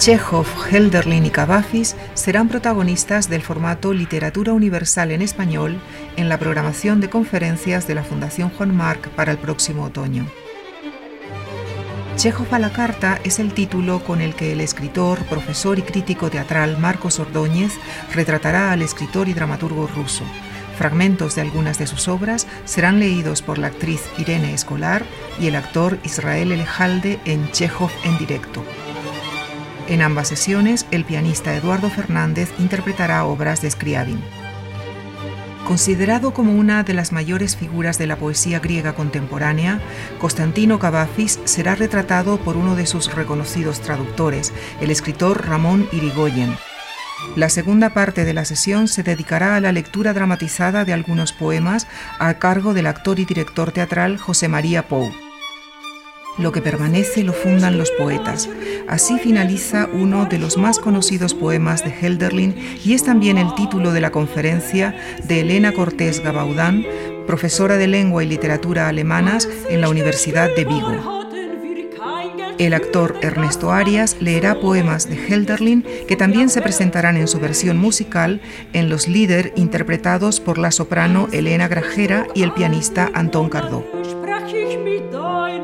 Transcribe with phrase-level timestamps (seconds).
[0.00, 5.78] Chekhov, Helderlin y Cavafis serán protagonistas del formato Literatura Universal en Español
[6.16, 10.26] en la programación de conferencias de la Fundación Juan Marc para el próximo otoño.
[12.16, 16.30] Chekhov a la carta es el título con el que el escritor, profesor y crítico
[16.30, 17.74] teatral Marcos Ordóñez
[18.14, 20.24] retratará al escritor y dramaturgo ruso.
[20.78, 25.04] Fragmentos de algunas de sus obras serán leídos por la actriz Irene Escolar
[25.38, 28.64] y el actor Israel Elejalde en Chekhov en directo.
[29.90, 34.20] En ambas sesiones, el pianista Eduardo Fernández interpretará obras de Scriabin.
[35.66, 39.80] Considerado como una de las mayores figuras de la poesía griega contemporánea,
[40.20, 46.56] Constantino Cavafis será retratado por uno de sus reconocidos traductores, el escritor Ramón Irigoyen.
[47.34, 51.88] La segunda parte de la sesión se dedicará a la lectura dramatizada de algunos poemas
[52.20, 55.10] a cargo del actor y director teatral José María Pou.
[56.40, 58.48] Lo que permanece lo fundan los poetas.
[58.88, 63.92] Así finaliza uno de los más conocidos poemas de Helderlin y es también el título
[63.92, 66.86] de la conferencia de Elena Cortés Gabaudán,
[67.26, 71.19] profesora de lengua y literatura alemanas en la Universidad de Vigo.
[72.60, 77.78] El actor Ernesto Arias leerá poemas de Helderlin que también se presentarán en su versión
[77.78, 78.42] musical
[78.74, 83.82] en los líder interpretados por la soprano Elena Grajera y el pianista Antón Cardó.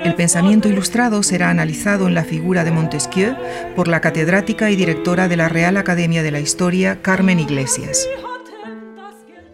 [0.02, 3.36] El pensamiento ilustrado será analizado en la figura de Montesquieu
[3.76, 8.08] por la catedrática y directora de la Real Academia de la Historia, Carmen Iglesias.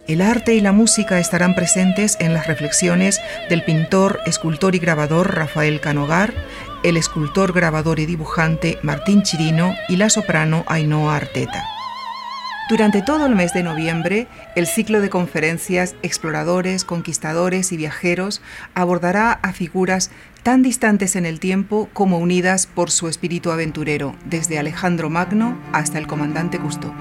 [0.06, 5.34] El arte y la música estarán presentes en las reflexiones del pintor, escultor y grabador
[5.34, 6.34] Rafael Canogar,
[6.83, 11.64] el escultor, grabador y dibujante Martín Chirino y la soprano Ainhoa Arteta.
[12.69, 18.41] Durante todo el mes de noviembre, el ciclo de conferencias Exploradores, Conquistadores y Viajeros
[18.75, 20.10] abordará a figuras
[20.42, 25.98] tan distantes en el tiempo como unidas por su espíritu aventurero, desde Alejandro Magno hasta
[25.98, 26.94] el comandante Gusto.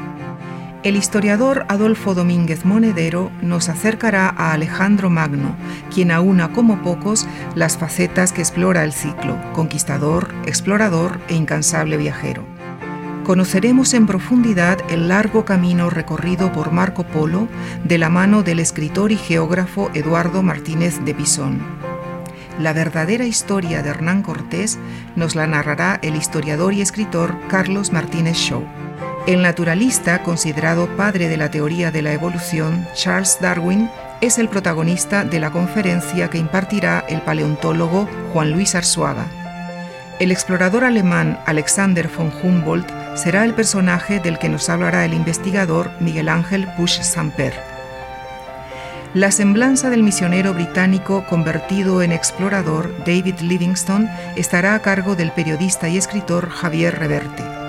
[0.84, 5.56] El historiador Adolfo Domínguez Monedero nos acercará a Alejandro Magno,
[5.94, 12.46] quien aúna como pocos las facetas que explora el ciclo, conquistador, explorador e incansable viajero
[13.24, 17.48] conoceremos en profundidad el largo camino recorrido por Marco Polo
[17.84, 21.62] de la mano del escritor y geógrafo Eduardo Martínez de Pisón.
[22.60, 24.80] La verdadera historia de Hernán Cortés
[25.16, 28.64] nos la narrará el historiador y escritor Carlos Martínez Shaw.
[29.28, 33.88] El naturalista, considerado padre de la teoría de la evolución, Charles Darwin,
[34.20, 39.28] es el protagonista de la conferencia que impartirá el paleontólogo Juan Luis Arzuaga.
[40.20, 45.92] El explorador alemán Alexander von Humboldt será el personaje del que nos hablará el investigador
[46.00, 47.54] Miguel Ángel Push Samper.
[49.14, 55.90] La semblanza del misionero británico convertido en explorador David Livingstone estará a cargo del periodista
[55.90, 57.61] y escritor Javier Reverte.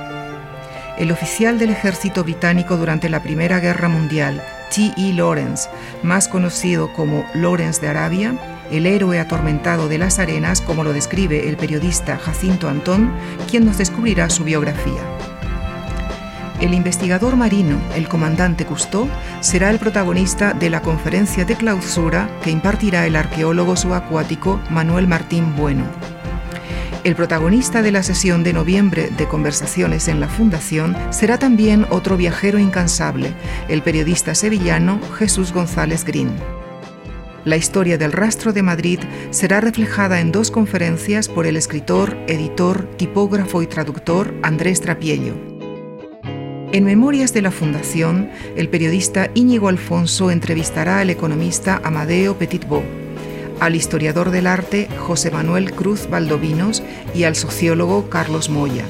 [0.99, 4.43] El oficial del ejército británico durante la Primera Guerra Mundial,
[4.75, 5.13] T.E.
[5.15, 5.69] Lawrence,
[6.03, 8.35] más conocido como Lawrence de Arabia,
[8.71, 13.13] el héroe atormentado de las arenas, como lo describe el periodista Jacinto Antón,
[13.51, 15.01] quien nos descubrirá su biografía.
[16.61, 19.09] El investigador marino, el comandante Cousteau,
[19.41, 25.57] será el protagonista de la conferencia de clausura que impartirá el arqueólogo subacuático Manuel Martín
[25.57, 26.12] Bueno.
[27.05, 32.17] El protagonista de la sesión de noviembre de Conversaciones en la Fundación será también otro
[32.17, 33.35] viajero incansable,
[33.69, 36.31] el periodista sevillano Jesús González Green.
[37.45, 42.85] La historia del rastro de Madrid será reflejada en dos conferencias por el escritor, editor,
[42.97, 45.35] tipógrafo y traductor Andrés Trapiello.
[46.71, 52.85] En Memorias de la Fundación, el periodista Íñigo Alfonso entrevistará al economista Amadeo Petitbo,
[53.63, 56.83] al historiador del arte José Manuel Cruz Valdovinos
[57.15, 58.85] y al sociólogo Carlos Moya.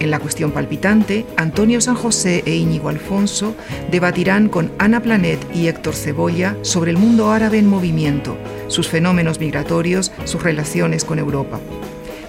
[0.00, 3.54] En la cuestión palpitante, Antonio San José e Íñigo Alfonso
[3.88, 9.38] debatirán con Ana Planet y Héctor Cebolla sobre el mundo árabe en movimiento, sus fenómenos
[9.38, 11.60] migratorios, sus relaciones con Europa.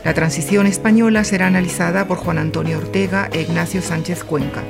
[0.06, 4.64] La transición española será analizada por Juan Antonio Ortega e Ignacio Sánchez Cuenca.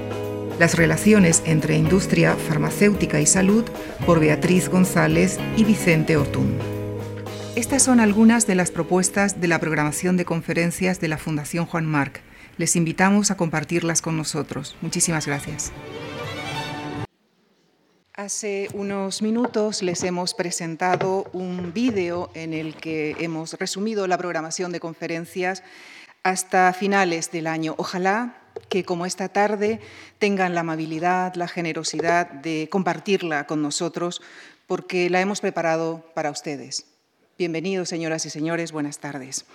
[0.60, 3.64] Las relaciones entre industria farmacéutica y salud
[4.06, 6.58] por Beatriz González y Vicente Ortún.
[7.56, 11.86] Estas son algunas de las propuestas de la programación de conferencias de la Fundación Juan
[11.86, 12.20] Marc.
[12.58, 14.76] Les invitamos a compartirlas con nosotros.
[14.82, 15.72] Muchísimas gracias.
[18.14, 24.74] Hace unos minutos les hemos presentado un vídeo en el que hemos resumido la programación
[24.74, 25.64] de conferencias
[26.24, 27.76] hasta finales del año.
[27.78, 29.80] Ojalá que como esta tarde
[30.18, 34.22] tengan la amabilidad, la generosidad de compartirla con nosotros
[34.68, 36.86] porque la hemos preparado para ustedes.
[37.38, 39.46] Bienvenidos, señoras y señores, buenas tardes.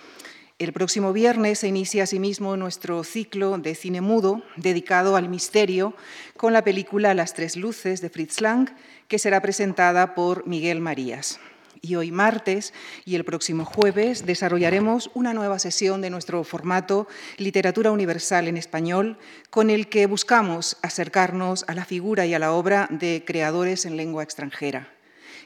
[0.57, 5.93] El próximo viernes se inicia asimismo nuestro ciclo de cine mudo dedicado al misterio
[6.37, 8.69] con la película Las tres luces de Fritz Lang,
[9.09, 11.39] que será presentada por Miguel Marías.
[11.81, 12.73] Y hoy martes
[13.05, 17.07] y el próximo jueves desarrollaremos una nueva sesión de nuestro formato
[17.37, 19.17] Literatura Universal en Español,
[19.49, 23.97] con el que buscamos acercarnos a la figura y a la obra de creadores en
[23.97, 24.89] lengua extranjera.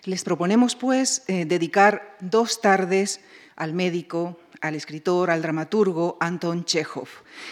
[0.06, 3.22] Les proponemos, pues, eh, dedicar dos tardes
[3.56, 7.08] al médico, al escritor, al dramaturgo Anton Chekhov.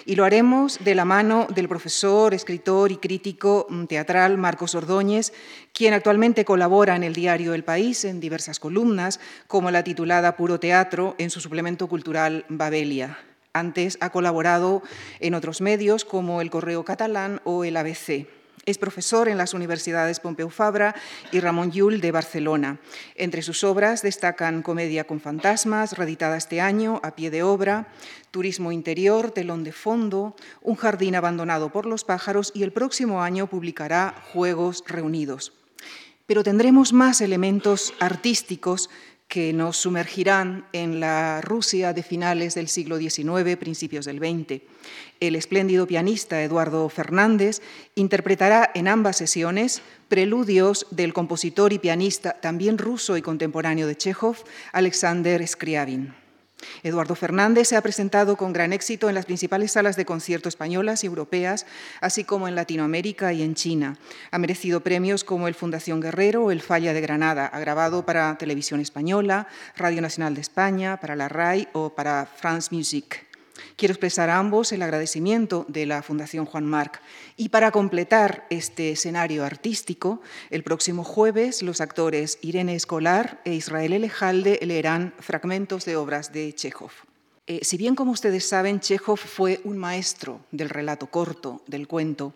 [0.06, 5.34] Y lo haremos de la mano del profesor, escritor y crítico mm, teatral Marcos Ordóñez,
[5.74, 10.60] quien actualmente colabora en el diario El País en diversas columnas, como la titulada Puro
[10.60, 13.20] Teatro en su suplemento cultural Babelia.
[13.54, 14.84] Antes ha colaborado
[15.20, 18.28] en otros medios como El Correo Catalán o el ABC.
[18.68, 20.94] Es profesor en las universidades Pompeu Fabra
[21.32, 22.82] y Ramón Llull de Barcelona.
[23.16, 27.88] Entre sus obras destacan Comedia con fantasmas, reeditada este año, A pie de obra,
[28.30, 33.48] Turismo interior, Telón de fondo, Un jardín abandonado por los pájaros y el próximo año
[33.48, 35.54] publicará Juegos reunidos.
[36.26, 38.90] Pero tendremos más elementos artísticos
[39.28, 44.62] que nos sumergirán en la Rusia de finales del siglo XIX, principios del XX.
[45.20, 47.62] El espléndido pianista Eduardo Fernández
[47.96, 54.38] interpretará en ambas sesiones preludios del compositor y pianista también ruso y contemporáneo de Chekhov,
[54.72, 56.27] Alexander Scriabin.
[56.84, 61.04] Eduardo Fernández se ha presentado con gran éxito en las principales salas de concierto españolas
[61.04, 61.66] y europeas,
[62.02, 63.98] así como en Latinoamérica y en China.
[64.32, 67.46] Ha merecido premios como el Fundación Guerrero o el Falla de Granada.
[67.46, 72.74] Ha grabado para Televisión Española, Radio Nacional de España, para la RAI o para France
[72.74, 73.27] Music.
[73.76, 77.02] Quiero expresar a ambos el agradecimiento de la Fundación Juan Marc.
[77.36, 83.94] Y para completar este escenario artístico, el próximo jueves los actores Irene Escolar e Israel
[83.94, 86.92] Elejalde leerán fragmentos de obras de Chekhov.
[87.50, 92.34] Eh, si bien, como ustedes saben, Chekhov fue un maestro del relato corto, del cuento,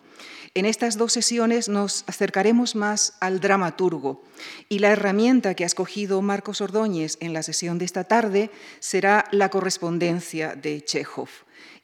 [0.53, 4.21] en estas dos sesiones nos acercaremos más al dramaturgo
[4.67, 9.25] y la herramienta que ha escogido Marcos Ordóñez en la sesión de esta tarde será
[9.31, 11.29] la correspondencia de Chekhov.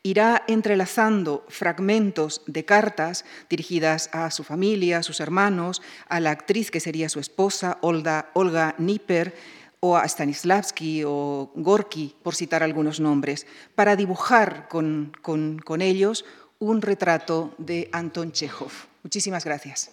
[0.03, 6.69] Irá entrelazando fragmentos de cartas dirigidas a su familia, a sus hermanos, a la actriz
[6.69, 9.33] que sería su esposa, Olga, Olga Nipper,
[9.79, 16.25] o a Stanislavski o Gorky, por citar algunos nombres, para dibujar con, con ellos
[16.59, 18.71] un retrato de Anton Chekhov.
[19.03, 19.91] Muchísimas gracias.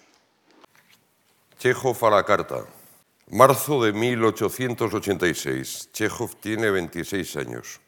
[1.59, 2.65] Chekhov a la carta.
[3.31, 5.91] Marzo de 1886.
[5.93, 7.81] Chekhov tiene 26 años.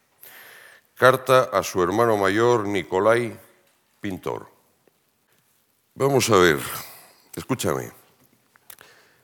[0.94, 3.38] Carta a su hermano mayor Nikolai,
[4.00, 4.48] pintor.
[5.94, 6.58] Vamos a ver,
[7.34, 7.90] escúchame.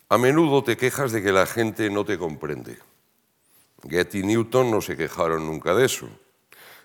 [0.08, 2.78] A menudo te quejas de que la gente no te comprende.
[3.88, 6.08] Getty y Newton no se quejaron nunca de eso.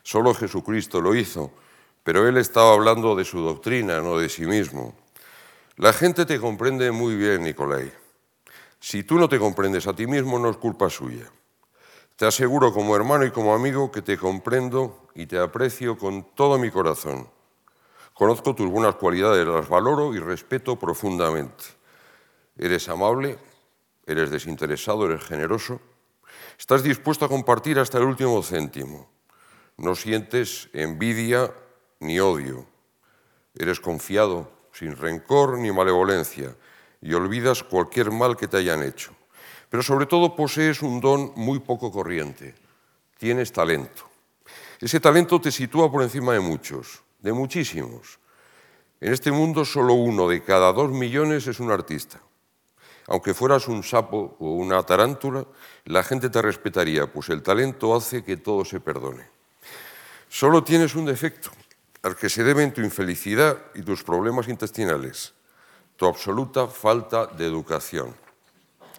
[0.03, 1.51] Solo Jesucristo lo hizo
[2.07, 4.95] pero él estaba hablando de su doctrina, no de sí mismo.
[5.75, 7.91] La gente te comprende muy bien, Nicolai.
[8.79, 11.29] Si tú no te comprendes a ti mismo, no es culpa suya.
[12.15, 16.57] Te aseguro como hermano y como amigo que te comprendo y te aprecio con todo
[16.57, 17.29] mi corazón.
[18.13, 21.65] Conozco tus buenas cualidades, las valoro y respeto profundamente.
[22.57, 23.37] Eres amable,
[24.05, 25.81] eres desinteresado, eres generoso.
[26.57, 29.09] Estás dispuesto a compartir hasta el último céntimo.
[29.75, 31.51] No sientes envidia
[31.99, 32.65] ni odio.
[33.55, 36.55] Eres confiado, sin rencor ni malevolencia,
[37.01, 39.11] y olvidas cualquier mal que te hayan hecho.
[39.69, 42.55] Pero sobre todo posees un don muy poco corriente.
[43.17, 44.03] Tienes talento.
[44.79, 48.19] Ese talento te sitúa por encima de muchos, de muchísimos.
[49.01, 52.19] En este mundo solo uno de cada dos millones es un artista.
[53.07, 55.45] Aunque fueras un sapo o una tarántula,
[55.85, 59.23] la gente te respetaría, pues el talento hace que todo se perdone.
[60.27, 61.51] Solo tienes un defecto,
[62.03, 65.33] al que se deben tu infelicidad y tus problemas intestinales,
[65.95, 68.15] tu absoluta falta de educación.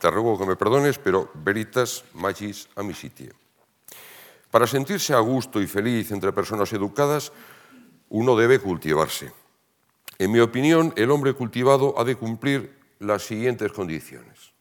[0.01, 3.33] Te ruego que me perdones, pero veritas magis amicitia.
[4.51, 7.33] Para sentirse a gusto y feliz entre personas educadas,
[8.09, 9.33] uno debe cultivarse.
[10.19, 14.53] En mi opinión, el hombre cultivado ha de cumplir las siguientes condiciones.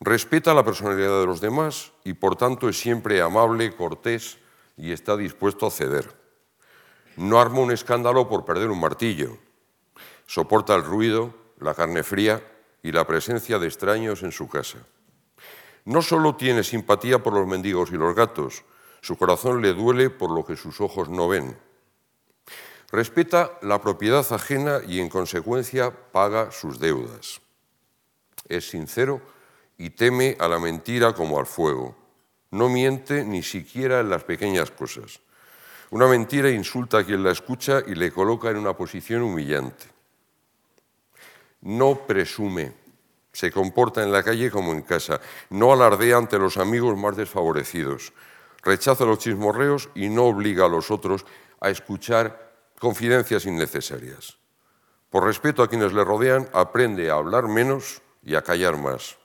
[0.00, 4.38] Respeta la personalidad de los demás y por tanto es siempre amable, cortés
[4.76, 6.17] y está dispuesto a ceder.
[7.18, 9.38] No arma un escándalo por perder un martillo.
[10.26, 12.40] Soporta el ruido, la carne fría
[12.80, 14.78] y la presencia de extraños en su casa.
[15.84, 18.62] No solo tiene simpatía por los mendigos y los gatos,
[19.00, 21.58] su corazón le duele por lo que sus ojos no ven.
[22.92, 27.40] Respeta la propiedad ajena y en consecuencia paga sus deudas.
[28.48, 29.20] Es sincero
[29.76, 31.96] y teme a la mentira como al fuego.
[32.52, 35.20] No miente ni siquiera en las pequeñas cosas.
[35.90, 39.86] Una mentira insulta a quien la escucha y le coloca en una posición humillante.
[41.62, 42.72] No presume,
[43.32, 45.18] se comporta en la calle como en casa,
[45.48, 48.12] no alardea ante los amigos más desfavorecidos,
[48.62, 51.24] rechaza los chismorreos y no obliga a los otros
[51.60, 54.36] a escuchar confidencias innecesarias.
[55.08, 59.16] Por respeto a quienes le rodean, aprende a hablar menos y a callar más.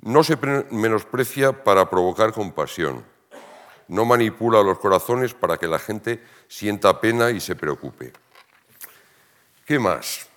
[0.00, 0.36] No se
[0.70, 3.15] menosprecia para provocar compasión
[3.88, 8.12] no manipula los corazones para que la gente sienta pena y se preocupe.
[9.64, 10.28] ¿Qué más?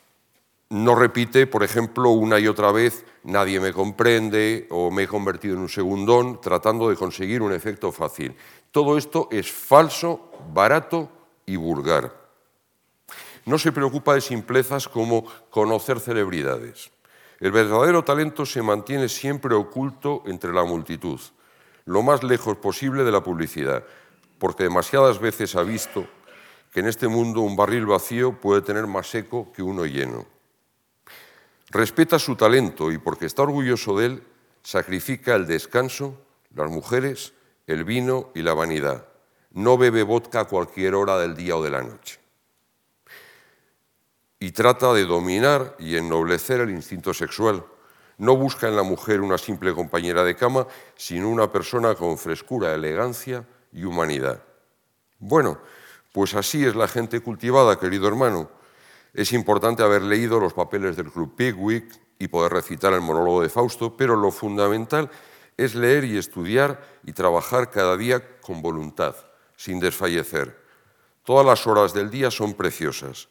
[0.70, 5.56] No repite, por ejemplo, una y otra vez, nadie me comprende o me he convertido
[5.56, 8.36] en un segundón, tratando de conseguir un efecto fácil.
[8.72, 11.10] Todo esto es falso, barato
[11.48, 12.16] y vulgar.
[13.46, 16.92] No se preocupa de simplezas como conocer celebridades.
[17.40, 21.20] El verdadero talento se mantiene siempre oculto entre la multitud
[21.90, 23.84] lo más lejos posible de la publicidad,
[24.38, 26.06] porque demasiadas veces ha visto
[26.72, 30.28] que en este mundo un barril vacío puede tener más eco que uno lleno.
[31.72, 34.24] Respeta su talento y porque está orgulloso de él,
[34.62, 36.16] sacrifica el descanso,
[36.54, 37.34] las mujeres,
[37.66, 39.08] el vino y la vanidad.
[39.54, 42.20] No bebe vodka a cualquier hora del día o de la noche.
[44.40, 47.66] Y trata de dominar y ennoblecer el instinto sexual
[48.20, 52.76] no busca en la mujer una simple compañera de cama, sino una persona con frescura,
[52.76, 54.44] elegancia y humanidad.
[55.20, 55.58] Bueno,
[56.12, 58.50] pues así es la gente cultivada, querido hermano.
[59.14, 63.50] Es importante haber leído los papeles del Club Pigwick y poder recitar el monólogo de
[63.50, 65.10] Fausto, pero lo fundamental
[65.56, 69.16] es leer y estudiar y trabajar cada día con voluntad,
[69.56, 70.60] sin desfallecer.
[71.24, 73.30] Todas las horas del día son preciosas.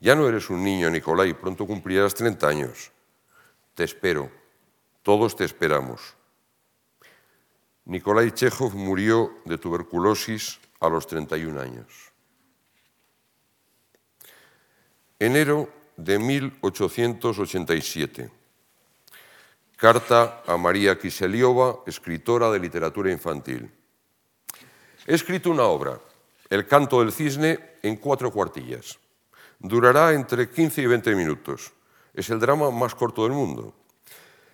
[0.00, 2.91] Ya no eres un niño, Nicolai, pronto cumplirás 30 años.
[3.74, 4.30] Te espero,
[5.02, 6.14] todos te esperamos.
[7.84, 12.12] Nikolai Chekhov murió de tuberculosis a los 31 años.
[15.18, 18.30] Enero de 1887.
[19.76, 23.70] Carta a María Kiseliova, escritora de literatura infantil.
[25.06, 26.00] He escrito una obra,
[26.48, 28.98] El canto del cisne, en cuatro cuartillas.
[29.58, 31.72] Durará entre 15 y 20 minutos.
[32.14, 33.74] Es el drama más corto del mundo.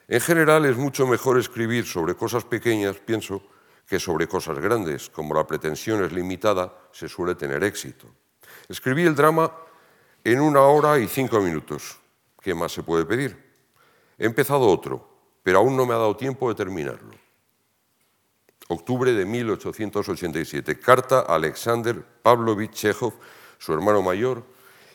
[0.07, 3.43] En general es mucho mejor escribir sobre cosas pequeñas, pienso,
[3.87, 5.11] que sobre cosas grandes.
[5.11, 8.07] Como la pretensión es limitada, se suele tener éxito.
[8.69, 9.53] Escribí el drama
[10.25, 11.99] en una hora y cinco minutos.
[12.41, 13.37] ¿Qué más se puede pedir?
[14.17, 15.09] He empezado otro,
[15.43, 17.13] pero aún no me ha dado tiempo de terminarlo.
[18.69, 20.79] Octubre de 1887.
[20.79, 23.15] Carta a Alexander Pavlovich Chekhov,
[23.59, 24.45] su hermano mayor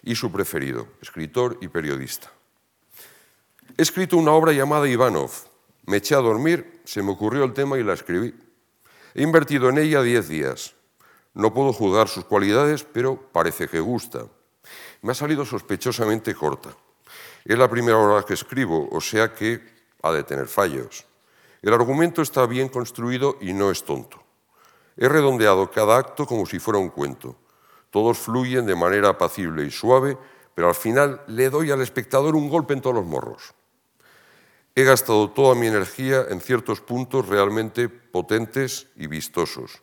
[0.04, 2.32] y su preferido, escritor y periodista.
[3.78, 5.32] He escrito una obra llamada Ivanov.
[5.86, 8.34] Me eché a dormir, se me ocurrió el tema y la escribí.
[9.16, 10.76] He invertido en ella diez días.
[11.34, 14.28] No puedo juzgar sus cualidades, pero parece que gusta.
[15.02, 16.70] Me ha salido sospechosamente corta.
[17.44, 19.62] Es la primera obra que escribo, o sea que
[20.02, 21.06] ha de tener fallos.
[21.62, 24.22] El argumento está bien construido y no es tonto.
[24.96, 27.36] He redondeado cada acto como si fuera un cuento.
[27.90, 30.18] Todos fluyen de manera apacible y suave,
[30.56, 33.54] pero al final le doy al espectador un golpe en todos los morros.
[34.76, 39.82] He gastado toda mi energía en ciertos puntos realmente potentes y vistosos,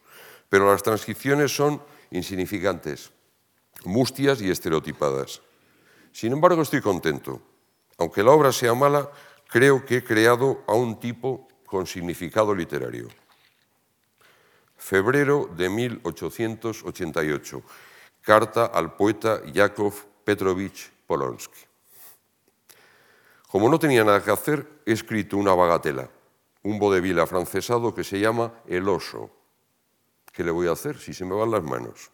[0.48, 3.12] pero las transiciones son insignificantes,
[3.84, 5.42] mustias y estereotipadas.
[6.12, 7.40] Sin embargo, estoy contento.
[7.98, 9.10] Aunque la obra sea mala,
[9.48, 13.08] creo que he creado a un tipo con significado literario.
[14.76, 17.62] Febrero de 1888.
[18.22, 21.58] Carta al poeta Yakov Petrovich Polonsky.
[23.50, 26.08] Como no tenía nada que hacer, he escrito una bagatela,
[26.62, 29.28] un vodevil afrancesado que se llama El oso.
[30.30, 32.12] ¿Qué le voy a hacer si se me van las manos?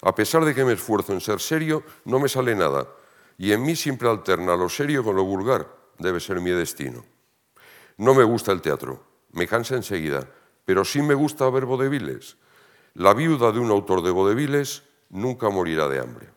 [0.00, 2.88] A pesar de que me esfuerzo en ser serio, no me sale nada,
[3.36, 5.68] y en mí siempre alterna lo serio con lo vulgar.
[5.98, 7.04] Debe ser mi destino.
[7.98, 10.26] No me gusta el teatro, me cansa enseguida,
[10.64, 12.38] pero sí me gusta ver vodeviles.
[12.94, 16.32] La viuda de un autor de vodeviles nunca morirá de hambre.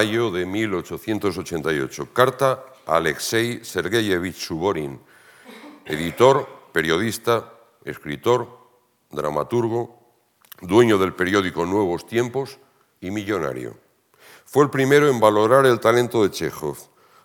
[0.00, 2.08] Mayo de 1888.
[2.14, 4.98] Carta a Alexei Sergeyevich Suborin,
[5.84, 7.52] editor, periodista,
[7.84, 8.48] escritor,
[9.10, 10.00] dramaturgo,
[10.62, 12.58] dueño del periódico Nuevos Tiempos
[13.02, 13.76] y millonario.
[14.46, 16.78] Fue el primero en valorar el talento de Chekhov.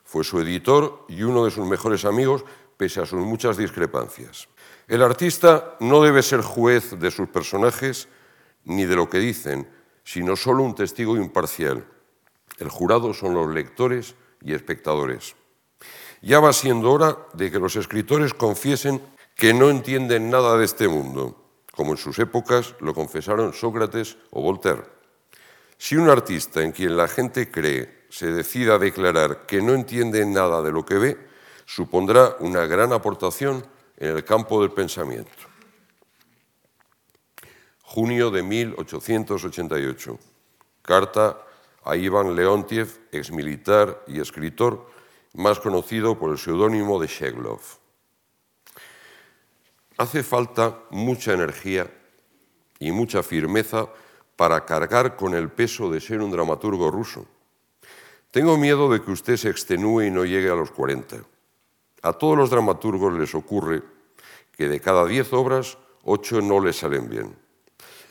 [0.03, 2.43] Fue su editor y uno de sus mejores amigos,
[2.75, 4.49] pese a sus muchas discrepancias.
[4.89, 8.09] El artista no debe ser juez de sus personajes
[8.65, 9.65] ni de lo que dicen,
[10.03, 11.94] sino solo un testigo imparcial.
[12.57, 15.35] El jurado son los lectores y espectadores.
[16.21, 19.01] Ya va siendo hora de que los escritores confiesen
[19.35, 21.35] que no entienden nada de este mundo,
[21.75, 24.83] como en sus épocas lo confesaron Sócrates o Voltaire.
[25.77, 30.25] Si un artista en quien la gente cree se decida a declarar que no entiende
[30.25, 31.17] nada de lo que ve,
[31.65, 33.65] supondrá una gran aportación
[33.97, 35.31] en el campo del pensamiento.
[37.81, 40.19] Junio de 1888.
[40.81, 41.44] Carta
[41.85, 44.89] a Iván Leontiev, exmilitar y escritor,
[45.33, 47.61] más conocido por el seudónimo de Sheglov.
[49.97, 51.89] Hace falta mucha energía
[52.79, 53.87] y mucha firmeza
[54.35, 57.25] para cargar con el peso de ser un dramaturgo ruso.
[58.31, 61.17] Tengo miedo de que usted se extenúe y no llegue a los 40.
[62.01, 63.83] A todos los dramaturgos les ocurre
[64.51, 67.44] que de cada 10 obras, 8 no les salen bien.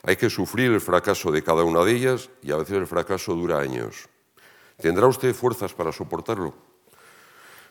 [0.06, 3.34] Hay que sufrir el fracaso de cada una de ellas y a veces el fracaso
[3.34, 4.08] dura años.
[4.76, 6.54] ¿Tendrá usted fuerzas para soportarlo?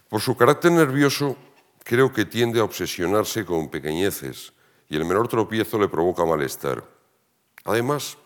[0.10, 1.38] Por su carácter nervioso,
[1.84, 4.54] creo que tiende a obsesionarse con pequeñeces
[4.90, 6.84] y el menor tropiezo le provoca malestar.
[7.66, 8.18] Además,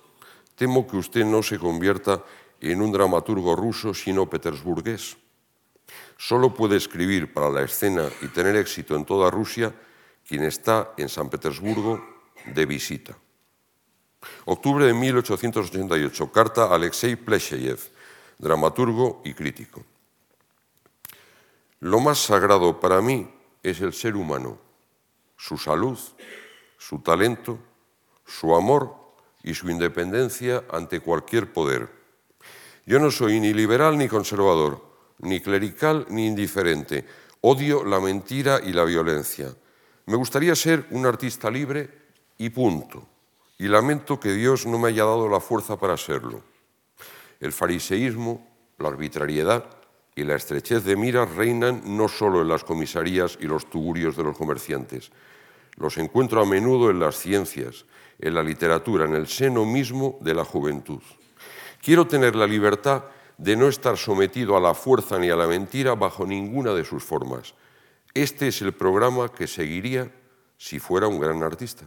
[0.56, 2.24] temo que usted no se convierta
[2.62, 5.18] en un dramaturgo ruso, sino petersburgués.
[6.17, 9.74] Solo puede escribir para la escena y tener éxito en toda Rusia
[10.28, 12.04] quien está en San Petersburgo
[12.54, 13.17] de visita.
[14.45, 17.80] Octubre de 1888, carta a Alexei Plesheyev,
[18.38, 19.84] dramaturgo y crítico.
[21.82, 23.30] Lo más sagrado para mí
[23.62, 24.58] es el ser humano,
[25.36, 25.99] su salud,
[26.77, 27.60] su talento,
[28.25, 28.95] su amor
[29.43, 31.89] y su independencia ante cualquier poder.
[32.86, 34.82] Yo no soy ni liberal ni conservador,
[35.19, 37.06] ni clerical ni indiferente.
[37.41, 39.53] Odio la mentira y la violencia.
[40.06, 41.89] Me gustaría ser un artista libre
[42.38, 43.16] y punto
[43.58, 46.43] y lamento que Dios no me haya dado la fuerza para serlo.
[47.39, 49.65] El fariseísmo, la arbitrariedad
[50.15, 54.24] y la estrechez de miras reinan no solo en las comisarías y los tugurios de
[54.24, 55.12] los comerciantes.
[55.76, 57.86] Los encuentro a menudo en las ciencias,
[58.20, 61.02] en la literatura, en el seno mismo de la juventud.
[61.82, 63.06] Quiero tener la libertad
[63.38, 67.04] de no estar sometido a la fuerza ni a la mentira bajo ninguna de sus
[67.04, 67.54] formas.
[68.13, 70.12] Este es el programa que seguiría
[70.58, 71.86] si fuera un gran artista.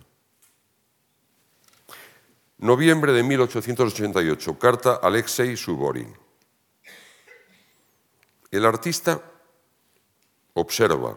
[2.61, 6.14] Noviembre de 1888, carta Alexei Suborin.
[8.51, 9.23] El artista
[10.53, 11.16] observa,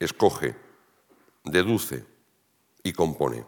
[0.00, 0.56] escoge,
[1.44, 2.04] deduce
[2.82, 3.46] y compone.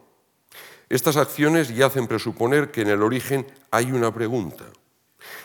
[0.89, 4.67] Estas acciones ya hacen presuponer que en el origen hay una pregunta.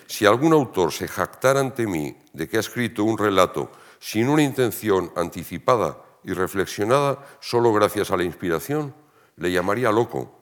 [0.06, 4.44] Si algún autor se jactara ante mí de que ha escrito un relato sin una
[4.44, 8.94] intención anticipada y reflexionada solo gracias a la inspiración,
[9.38, 10.41] le llamaría loco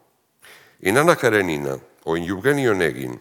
[0.81, 3.19] en Ana Karenina o en Yevgeny Onegin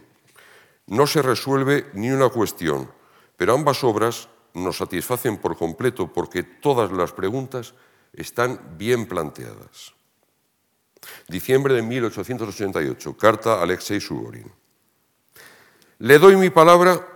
[0.87, 2.91] no se resuelve ni una cuestión,
[3.37, 7.75] pero ambas obras nos satisfacen por completo porque todas las preguntas
[8.13, 9.95] están bien planteadas.
[11.29, 14.51] Diciembre de 1888, carta a Alexei Suborin.
[15.99, 17.07] Le doy mi palabra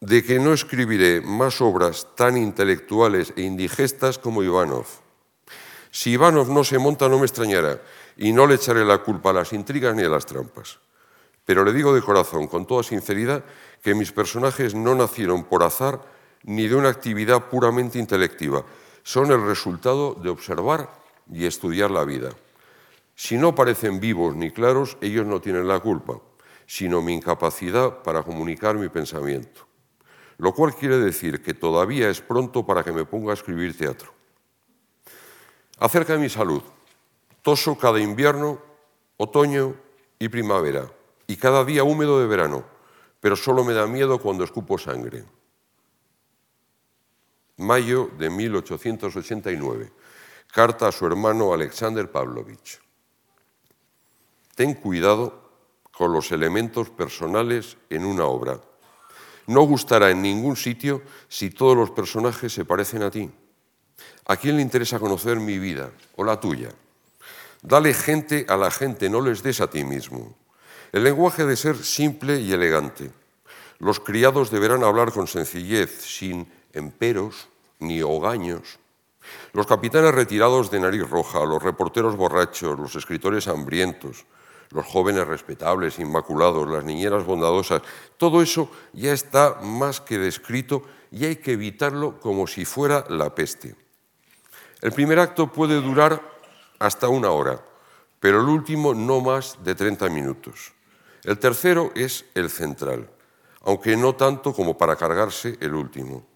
[0.00, 5.01] de que no escribiré más obras tan intelectuales e indigestas como Ivanov.
[5.94, 7.78] Si Ivanov no se monta, no me extrañará
[8.16, 10.78] y no le echaré la culpa a las intrigas ni a las trampas.
[11.44, 13.44] Pero le digo de corazón, con toda sinceridad,
[13.82, 16.00] que mis personajes no nacieron por azar
[16.44, 18.64] ni de una actividad puramente intelectiva.
[19.02, 20.88] Son el resultado de observar
[21.30, 22.30] y estudiar la vida.
[23.14, 26.14] Si no parecen vivos ni claros, ellos no tienen la culpa,
[26.64, 29.66] sino mi incapacidad para comunicar mi pensamiento.
[30.38, 34.21] Lo cual quiere decir que todavía es pronto para que me ponga a escribir teatro.
[35.82, 36.62] Acerca de mi salud,
[37.42, 38.60] Toso cada invierno,
[39.16, 39.74] otoño
[40.16, 40.88] y primavera,
[41.26, 42.64] y cada día húmedo de verano,
[43.18, 45.24] pero solo me da miedo cuando escupo sangre.
[47.56, 49.92] Mayo de 1889.
[50.52, 52.80] Carta a su hermano Alexander Pavlovich.
[54.54, 55.50] Ten cuidado
[55.90, 58.60] con los elementos personales en una obra.
[59.48, 63.28] No gustará en ningún sitio si todos los personajes se parecen a ti.
[64.26, 66.68] ¿A quién le interesa conocer mi vida o la tuya?
[67.62, 70.34] Dale gente a la gente, no les des a ti mismo.
[70.92, 73.10] El lenguaje de ser simple y elegante.
[73.78, 77.48] Los criados deberán hablar con sencillez, sin emperos
[77.80, 78.78] ni hogaños.
[79.52, 84.24] Los capitanes retirados de nariz roja, los reporteros borrachos, los escritores hambrientos,
[84.70, 87.82] los jóvenes respetables, inmaculados, las niñeras bondadosas,
[88.16, 93.34] todo eso ya está más que descrito y hay que evitarlo como si fuera la
[93.34, 93.81] peste.
[94.82, 96.20] El primer acto puede durar
[96.80, 97.62] hasta una hora,
[98.18, 100.72] pero el último no más de 30 minutos.
[101.22, 103.08] El tercero es el central,
[103.60, 106.26] aunque no tanto como para cargarse el último.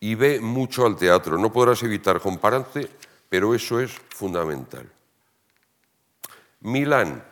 [0.00, 2.88] Y ve mucho al teatro, no podrás evitar compararte,
[3.28, 4.90] pero eso es fundamental.
[6.60, 7.22] Milán,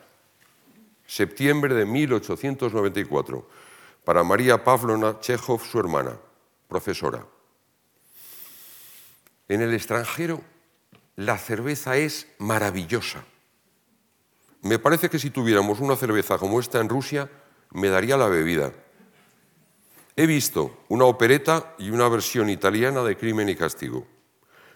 [1.07, 3.48] septiembre de 1894,
[4.04, 6.12] para María Pavlovna Chekhov, su hermana,
[6.68, 7.24] profesora.
[9.48, 10.42] En el extranjero
[11.18, 13.24] la cerveza es maravillosa.
[14.62, 17.28] Me parece que si tuviéramos una cerveza como esta en Rusia,
[17.72, 18.72] me daría la bebida.
[20.14, 24.07] He visto una opereta y una versión italiana de Crimen y Castigo.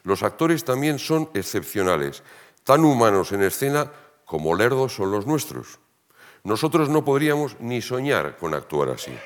[0.02, 2.24] Los actores también son excepcionales,
[2.64, 3.92] tan humanos en escena
[4.24, 5.78] como lerdos son los nuestros.
[6.42, 9.16] Nosotros no podríamos ni soñar con actuar así.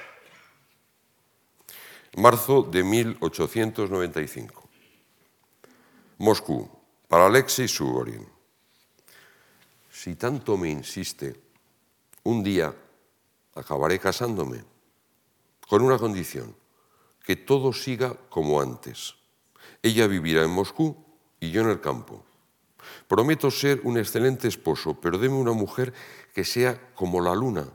[2.18, 4.68] Marzo de 1895.
[6.18, 6.76] Moscú,
[7.08, 8.26] para Alexei Sugorin.
[9.90, 11.34] Si tanto me insiste,
[12.24, 12.74] un día
[13.54, 14.64] acabaré casándome
[15.68, 16.54] con una condición,
[17.24, 19.14] que todo siga como antes.
[19.82, 20.96] Ella vivirá en Moscú
[21.40, 22.24] y yo en el campo.
[23.08, 25.92] Prometo ser un excelente esposo, pero deme una mujer
[26.32, 27.66] que sea como la luna,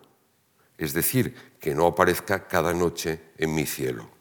[0.77, 4.20] es decir, que no aparezca cada noche en mi cielo.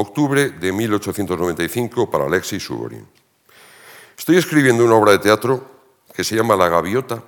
[0.00, 3.04] Octubre de 1895 para Alexei Sugorin.
[4.16, 5.66] Estoy escribiendo una obra de teatro
[6.14, 7.20] que se llama La Gaviota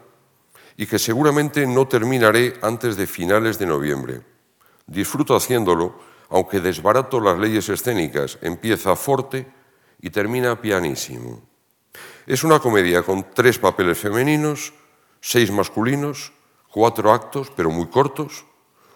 [0.76, 4.20] y que seguramente no terminaré antes de finales de noviembre.
[4.86, 8.38] Disfruto haciéndolo, aunque desbarato las leyes escénicas.
[8.40, 9.50] Empieza fuerte
[10.00, 11.42] y termina pianísimo.
[12.24, 14.72] Es una comedia con tres papeles femeninos,
[15.20, 16.32] seis masculinos,
[16.70, 18.44] cuatro actos, pero muy cortos,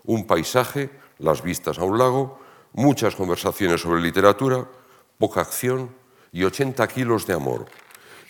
[0.05, 2.44] un paisaje, las vistas a un lago,
[2.75, 4.69] muchas conversaciones sobre literatura,
[5.19, 5.95] poca acción
[6.33, 7.67] y 80 kilos de amor.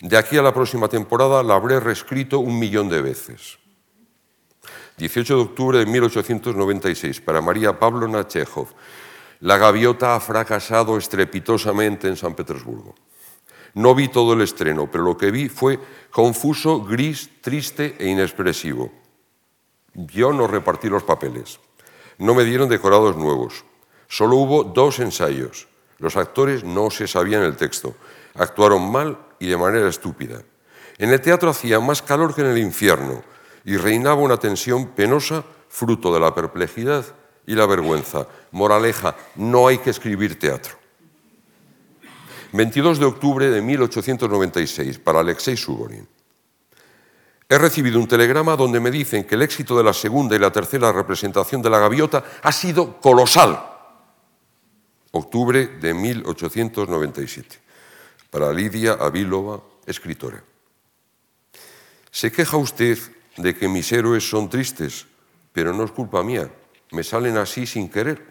[0.01, 3.57] De aquí a la próxima temporada la habré reescrito un millón de veces.
[4.97, 8.67] 18 de octubre de 1896, para María Pablo Nachechov.
[9.41, 12.95] La gaviota ha fracasado estrepitosamente en San Petersburgo.
[13.73, 15.79] No vi todo el estreno, pero lo que vi fue
[16.11, 18.91] confuso, gris, triste e inexpresivo.
[19.93, 21.59] Yo no repartí los papeles.
[22.17, 23.65] No me dieron decorados nuevos.
[24.15, 25.67] Solo hubo dos ensayos.
[25.97, 27.95] Los actores no se sabían el texto.
[28.35, 30.41] Actuaron mal y de manera estúpida.
[30.97, 33.25] En el teatro hacía más calor que en el infierno
[33.65, 37.03] y reinaba una tensión penosa fruto de la perplejidad
[37.45, 38.25] y la vergüenza.
[38.51, 40.75] Moraleja, no hay que escribir teatro.
[42.53, 46.07] 22 de octubre de 1896, para Alexei Sugorin.
[47.49, 50.53] He recibido un telegrama donde me dicen que el éxito de la segunda y la
[50.53, 53.74] tercera representación de la gaviota ha sido colosal.
[55.17, 57.57] Octubre de 1897.
[58.29, 60.43] Para Lidia Avilova, escritora.
[62.11, 62.99] Se queja usted
[63.37, 65.07] de que mis héroes son tristes,
[65.53, 66.51] pero no es culpa mía.
[66.91, 68.21] Me salen así sin querer.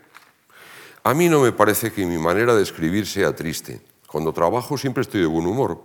[1.05, 3.81] A mí no me parece que mi manera de escribir sea triste.
[4.07, 5.83] Cuando trabajo siempre estoy de buen humor.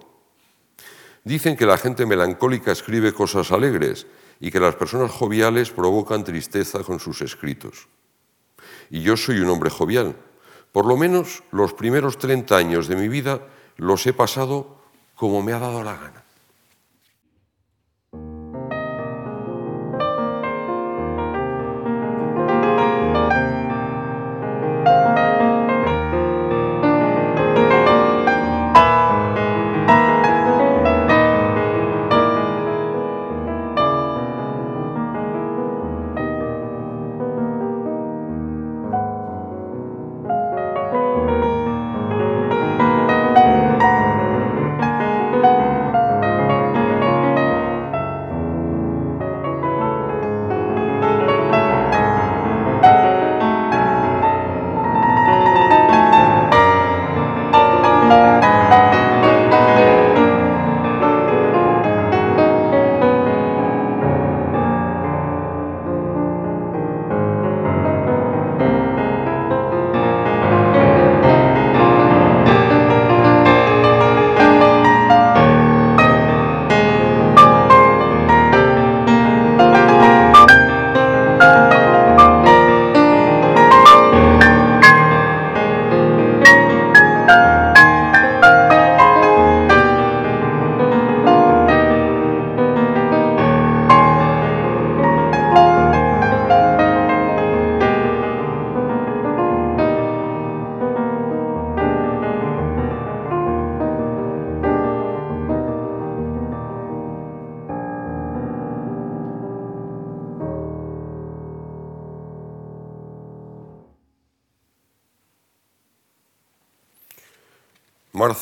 [1.24, 4.06] Dicen que la gente melancólica escribe cosas alegres
[4.42, 7.88] y que las personas joviales provocan tristeza con sus escritos.
[8.90, 10.14] Y yo soy un hombre jovial.
[10.72, 13.42] Por lo menos los primeros 30 años de mi vida
[13.78, 14.78] los he pasado
[15.16, 16.24] como me ha dado la gana.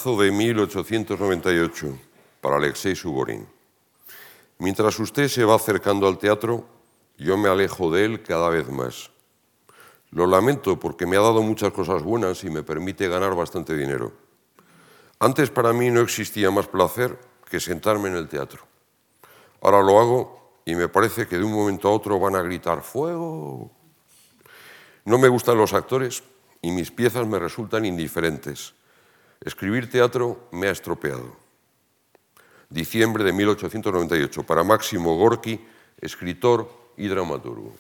[0.08, 2.00] Marzo de 1898,
[2.40, 3.46] para Alexei Suborin.
[4.58, 6.66] Mientras usted se va acercando al teatro,
[7.18, 9.12] yo me alejo de él cada vez más.
[10.12, 14.14] Lo lamento porque me ha dado muchas cosas buenas y me permite ganar bastante dinero.
[15.20, 18.62] Antes para mí no existía más placer que sentarme en el teatro.
[19.60, 22.82] Ahora lo hago y me parece que de un momento a otro van a gritar
[22.82, 23.70] ¡Fuego!
[25.04, 26.24] No me gustan los actores
[26.62, 28.74] y mis piezas me resultan indiferentes.
[29.42, 31.36] Escribir teatro me ha estropeado.
[32.70, 35.60] Diciembre de 1898, para Máximo Gorki,
[36.02, 37.74] escritor y dramaturgo.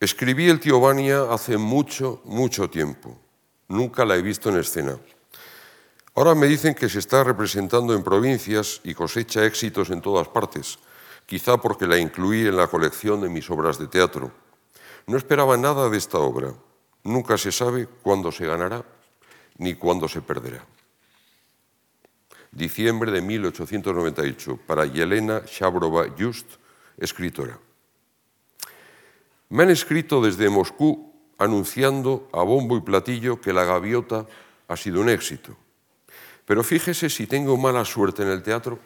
[0.00, 3.18] Escribí El tío Vania hace mucho, mucho tiempo.
[3.66, 4.96] Nunca la he visto en escena.
[6.14, 10.78] Ahora me dicen que se está representando en provincias y cosecha éxitos en todas partes,
[11.26, 14.32] quizá porque la incluí en la colección de mis obras de teatro.
[15.06, 16.54] No esperaba nada de esta obra.
[17.02, 18.84] Nunca se sabe cuándo se ganará
[19.58, 20.64] ni cuándo se perderá.
[22.50, 26.54] Diciembre de 1898, para Yelena Shabrova Just,
[26.96, 27.58] escritora.
[29.50, 34.26] Me han escrito desde Moscú anunciando a bombo y platillo que La Gaviota
[34.66, 35.56] ha sido un éxito.
[36.44, 38.78] Pero fíjese si tengo mala suerte en el teatro,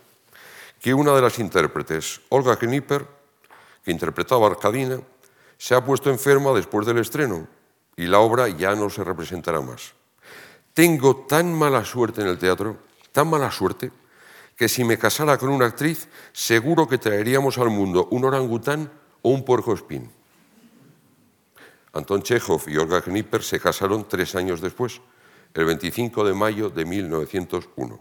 [0.80, 3.06] que una de las intérpretes, Olga Knipper,
[3.84, 5.00] que interpretaba a Arcadina,
[5.56, 7.46] se ha puesto enferma después del estreno
[7.96, 9.94] y la obra ya no se representará más.
[10.74, 12.78] Tengo tan mala suerte en el teatro,
[13.12, 13.90] tan mala suerte,
[14.56, 18.90] que si me casara con una actriz, seguro que traeríamos al mundo un orangután
[19.22, 20.10] o un puercoespín.
[21.92, 25.00] Anton Chekhov y Olga Knipper se casaron tres años después,
[25.52, 28.00] el 25 de mayo de 1901.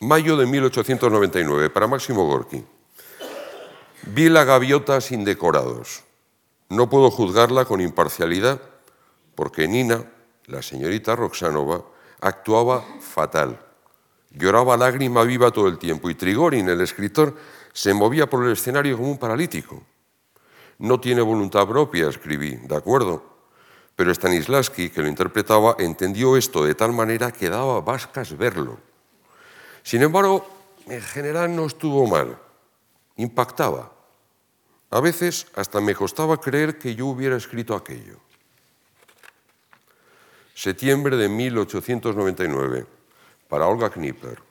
[0.00, 2.64] Mayo de 1899, para Máximo Gorki.
[4.02, 6.02] Vi la gaviota sin decorados.
[6.68, 8.60] No puedo juzgarla con imparcialidad
[9.34, 10.04] porque Nina,
[10.50, 11.84] la señorita Roxanova,
[12.20, 13.58] actuaba fatal.
[14.30, 17.34] Lloraba lágrima viva todo el tiempo y Trigorin, el escritor,
[17.72, 19.82] se movía por el escenario como un paralítico.
[20.78, 23.22] No tiene voluntad propia, escribí, de acuerdo,
[23.96, 28.78] pero Stanislavski, que lo interpretaba, entendió esto de tal manera que daba vascas verlo.
[29.82, 30.46] Sin embargo,
[30.86, 32.38] en general no estuvo mal,
[33.16, 33.92] impactaba.
[34.90, 38.18] A veces hasta me costaba creer que yo hubiera escrito aquello.
[40.62, 42.84] Septiembre de 1899,
[43.48, 44.42] para Olga Knipper.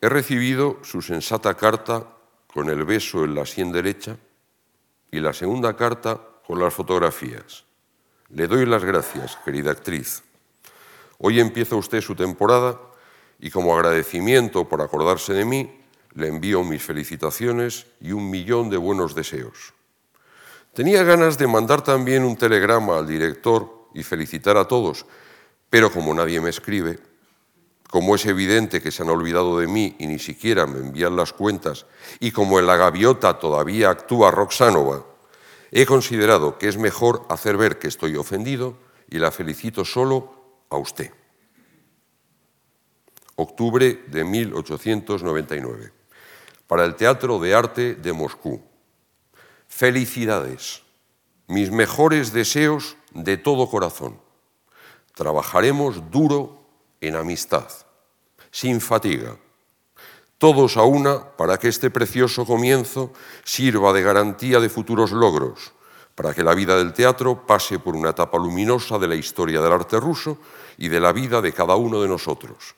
[0.00, 2.04] He recibido su sensata carta
[2.52, 4.16] con el beso en la sien derecha
[5.12, 7.62] y la segunda carta con las fotografías.
[8.30, 10.24] Le doy las gracias, querida actriz.
[11.18, 12.80] Hoy empieza usted su temporada
[13.38, 15.80] y como agradecimiento por acordarse de mí,
[16.14, 19.74] le envío mis felicitaciones y un millón de buenos deseos.
[20.74, 25.06] Tenía ganas de mandar también un telegrama al director y felicitar a todos,
[25.70, 27.00] pero como nadie me escribe,
[27.90, 31.32] como es evidente que se han olvidado de mí y ni siquiera me envían las
[31.32, 31.86] cuentas,
[32.20, 35.06] y como en la gaviota todavía actúa Roxanova,
[35.72, 38.76] he considerado que es mejor hacer ver que estoy ofendido
[39.08, 41.10] y la felicito solo a usted.
[43.36, 45.92] Octubre de 1899.
[46.66, 48.62] Para el Teatro de Arte de Moscú.
[49.68, 50.85] Felicidades.
[51.48, 54.18] Mis mejores deseos de todo corazón.
[55.14, 56.60] Trabajaremos duro
[57.00, 57.68] en amistad,
[58.50, 59.36] sin fatiga,
[60.38, 63.12] todos a una para que este precioso comienzo
[63.44, 65.72] sirva de garantía de futuros logros,
[66.14, 69.72] para que la vida del teatro pase por una etapa luminosa de la historia del
[69.72, 70.38] arte ruso
[70.76, 72.74] y de la vida de cada uno de nosotros.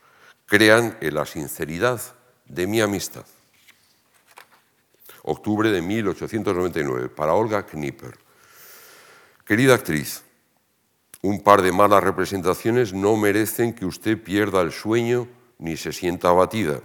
[0.46, 2.00] Crean en la sinceridad
[2.46, 3.24] de mi amistad.
[5.22, 8.27] Octubre de 1899, para Olga Knipper.
[9.48, 10.24] Querida actriz,
[11.22, 16.28] un par de malas representaciones no merecen que usted pierda el sueño ni se sienta
[16.28, 16.82] abatida.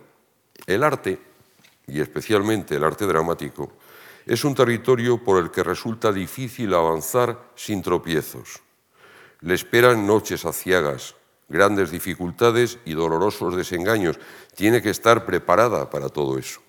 [0.65, 1.19] El arte,
[1.88, 3.73] y especialmente el arte dramático,
[4.26, 8.62] es un territorio por el que resulta difícil avanzar sin tropiezos.
[9.41, 11.15] Le esperan noches aciagas,
[11.49, 14.17] grandes dificultades y dolorosos desengaños.
[14.56, 16.62] Tiene que estar preparada para todo eso.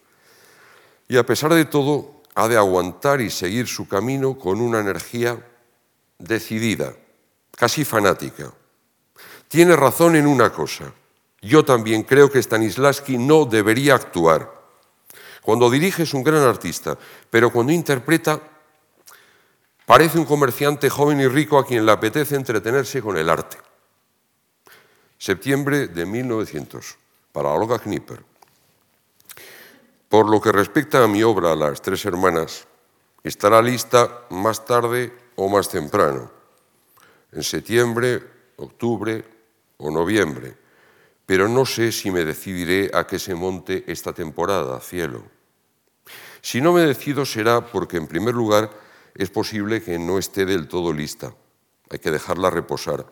[1.07, 5.39] Y a pesar de todo, ha de aguantar y seguir su camino con una energía
[6.19, 6.95] decidida
[7.57, 8.53] casi fanática.
[9.49, 10.93] Tiene razón en una cosa.
[11.41, 14.53] Yo también creo que Stanislavski no debería actuar.
[15.43, 16.97] Cuando dirige es un gran artista,
[17.31, 18.41] pero cuando interpreta
[19.87, 23.59] parece un comerciante joven y rico a quien le apetece entretenerse con el arte.
[25.19, 26.97] Septiembre de 1900,
[27.33, 28.25] para Olga Knipper.
[30.09, 32.67] Por lo que respecta a mi obra Las Tres Hermanas,
[33.23, 36.35] estará lista más tarde o más temprano
[37.35, 38.23] en septiembre,
[38.57, 39.25] octubre
[39.79, 40.55] o noviembre,
[41.27, 45.25] pero no sé si me decidiré a que se monte esta temporada, cielo.
[46.41, 48.71] Si no me decido será porque, en primer lugar,
[49.15, 51.35] es posible que no esté del todo lista.
[51.91, 53.07] Hay que dejarla reposar.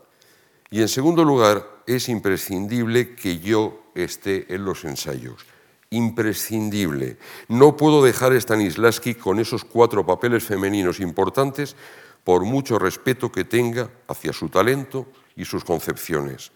[0.70, 5.46] Y en segundo lugar, es imprescindible que yo esté en los ensayos.
[5.90, 7.18] Imprescindible.
[7.48, 11.76] No puedo dejar a Stanislavski con esos cuatro papeles femeninos importantes
[12.24, 15.06] por mucho respeto que tenga hacia su talento
[15.36, 16.52] y sus concepciones.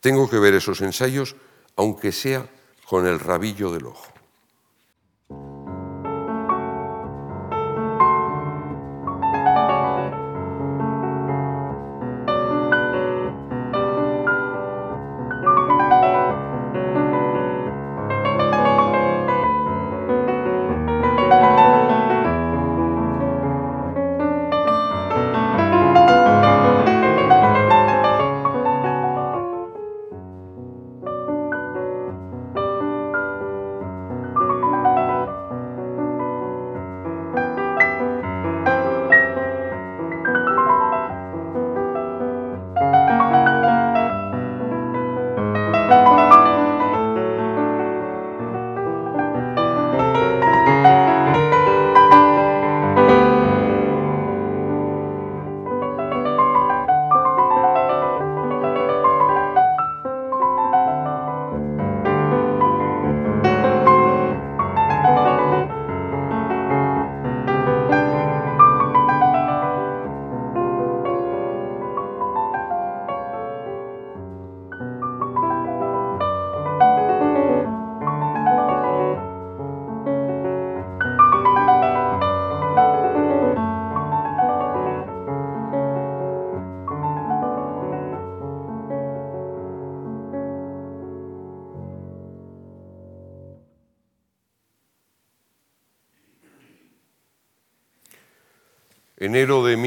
[0.00, 1.36] Tengo que ver esos ensayos,
[1.76, 2.48] aunque sea
[2.86, 4.17] con el rabillo del ojo.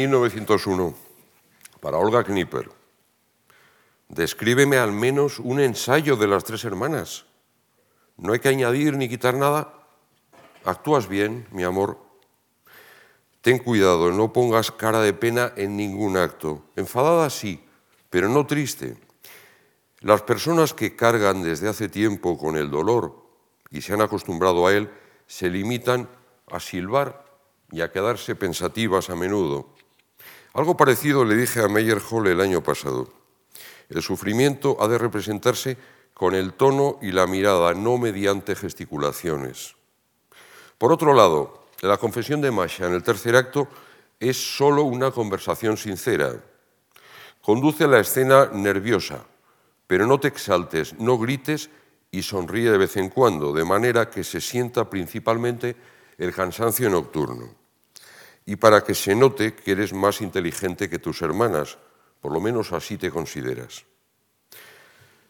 [0.07, 0.95] 1901,
[1.79, 2.71] para Olga Knipper.
[4.09, 7.25] Descríbeme al menos un ensayo de las tres hermanas.
[8.17, 9.73] No hay que añadir ni quitar nada.
[10.65, 11.99] Actúas bien, mi amor.
[13.41, 16.63] Ten cuidado, no pongas cara de pena en ningún acto.
[16.75, 17.63] Enfadada sí,
[18.09, 18.97] pero no triste.
[19.99, 23.21] Las personas que cargan desde hace tiempo con el dolor
[23.69, 24.89] y se han acostumbrado a él,
[25.27, 26.09] se limitan
[26.47, 27.23] a silbar
[27.71, 29.73] y a quedarse pensativas a menudo.
[30.53, 33.07] Algo parecido le dije a Meyer Hall el año pasado.
[33.87, 35.77] El sufrimiento ha de representarse
[36.13, 39.75] con el tono y la mirada, no mediante gesticulaciones.
[40.77, 43.69] Por otro lado, la confesión de Masha en el tercer acto
[44.19, 46.43] es solo una conversación sincera.
[47.41, 49.23] Conduce la escena nerviosa,
[49.87, 51.69] pero no te exaltes, no grites
[52.11, 55.77] y sonríe de vez en cuando, de manera que se sienta principalmente
[56.17, 57.60] el cansancio nocturno
[58.45, 61.77] y para que se note que eres más inteligente que tus hermanas,
[62.21, 63.85] por lo menos así te consideras.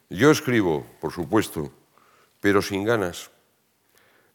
[0.10, 1.72] Yo escribo, por supuesto,
[2.42, 3.32] pero sin ganas.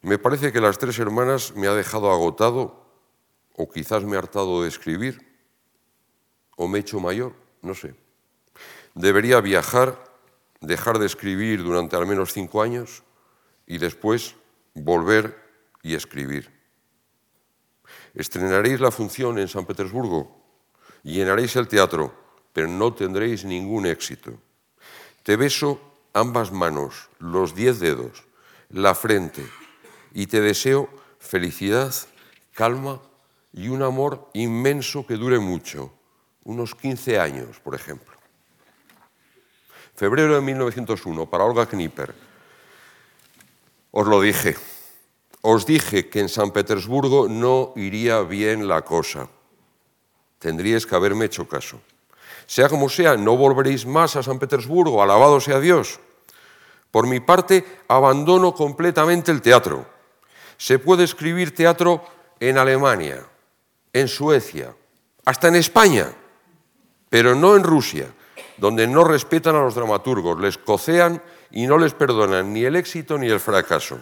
[0.01, 2.85] Me parece que las tres hermanas me ha dejado agotado,
[3.55, 5.27] o quizás me ha hartado de escribir,
[6.55, 7.95] o me he hecho mayor, no sé.
[8.95, 10.03] Debería viajar,
[10.61, 13.03] dejar de escribir durante al menos cinco años
[13.67, 14.35] y después
[14.73, 15.37] volver
[15.83, 16.56] y escribir.
[18.17, 20.41] Estrenaréis la función en San Petersburgo,
[21.03, 22.11] llenaréis el teatro,
[22.51, 24.33] pero no tendréis ningún éxito.
[25.21, 25.79] Te beso
[26.13, 28.23] ambas manos, los diez dedos,
[28.69, 29.45] la frente,
[30.15, 30.89] y te deseo
[31.19, 31.93] felicidad,
[32.55, 32.99] calma
[33.53, 35.93] y un amor inmenso que dure mucho,
[36.43, 38.17] unos 15 años, por ejemplo.
[39.93, 42.15] Febrero de 1901, para Olga Knipper.
[43.91, 44.55] Os lo dije.
[45.47, 49.31] Os dije que en San Petersburgo no iría bien la cosa.
[50.43, 51.79] Tendríais que haberme hecho caso.
[52.45, 56.01] Sea como sea, no volveréis más a San Petersburgo, alabado sea Dios.
[56.91, 59.87] Por mi parte, abandono completamente el teatro.
[60.57, 62.03] Se puede escribir teatro
[62.41, 63.23] en Alemania,
[63.93, 64.75] en Suecia,
[65.23, 66.11] hasta en España,
[67.07, 68.13] pero no en Rusia,
[68.57, 73.17] donde no respetan a los dramaturgos, les cocean y no les perdonan ni el éxito
[73.17, 73.97] ni el fracaso.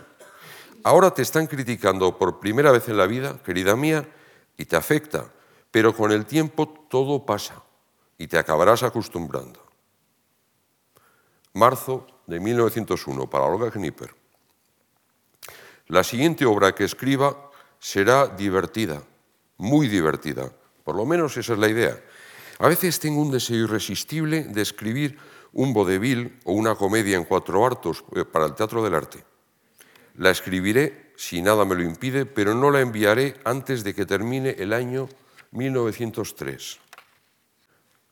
[0.85, 4.07] Ahora te están criticando por primera vez en la vida, querida mía,
[4.55, 5.33] y te afecta,
[5.71, 7.63] pero con el tiempo todo pasa
[8.19, 9.65] y te acabarás acostumbrando.
[11.53, 14.13] Marzo de 1901, para Olga Knipper.
[15.87, 19.01] La siguiente obra que escriba será divertida,
[19.57, 20.51] muy divertida,
[20.83, 21.99] por lo menos esa es la idea.
[22.59, 25.17] A veces tengo un deseo irresistible de escribir
[25.51, 29.34] un vodevil o una comedia en cuatro hartos eh, para el Teatro del Arte.
[30.17, 34.51] La escribiré si nada me lo impide, pero no la enviaré antes de que termine
[34.51, 35.09] el año
[35.51, 36.79] 1903.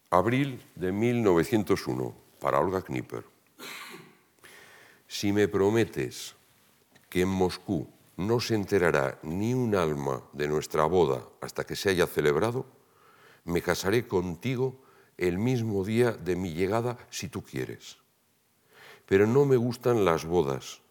[0.09, 3.23] Abril de 1901, para Olga Knipper.
[5.07, 6.35] Si me prometes
[7.09, 7.87] que en Moscú
[8.17, 12.65] no se enterará ni un alma de nuestra boda hasta que se haya celebrado,
[13.45, 14.83] me casaré contigo
[15.17, 17.97] el mismo día de mi llegada si tú quieres.
[19.05, 20.82] Pero no me gustan las bodas,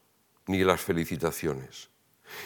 [0.46, 1.88] ni las felicitaciones,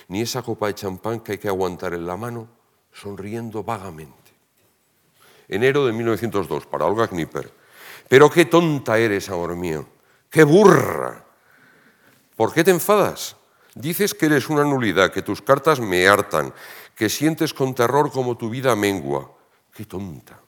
[0.09, 2.49] ni esa copa de champán que hay que aguantar en la mano
[2.93, 4.33] sonriendo vagamente.
[5.49, 7.53] Enero de 1902, para Olga Knipper.
[8.09, 9.87] Pero qué tonta eres, amor mío,
[10.31, 11.25] qué burra.
[12.37, 13.37] ¿Por qué te enfadas?
[13.75, 16.53] Dices que eres una nulidad, que tus cartas me hartan,
[16.95, 19.31] que sientes con terror como tu vida mengua.
[19.73, 20.41] Qué tonta.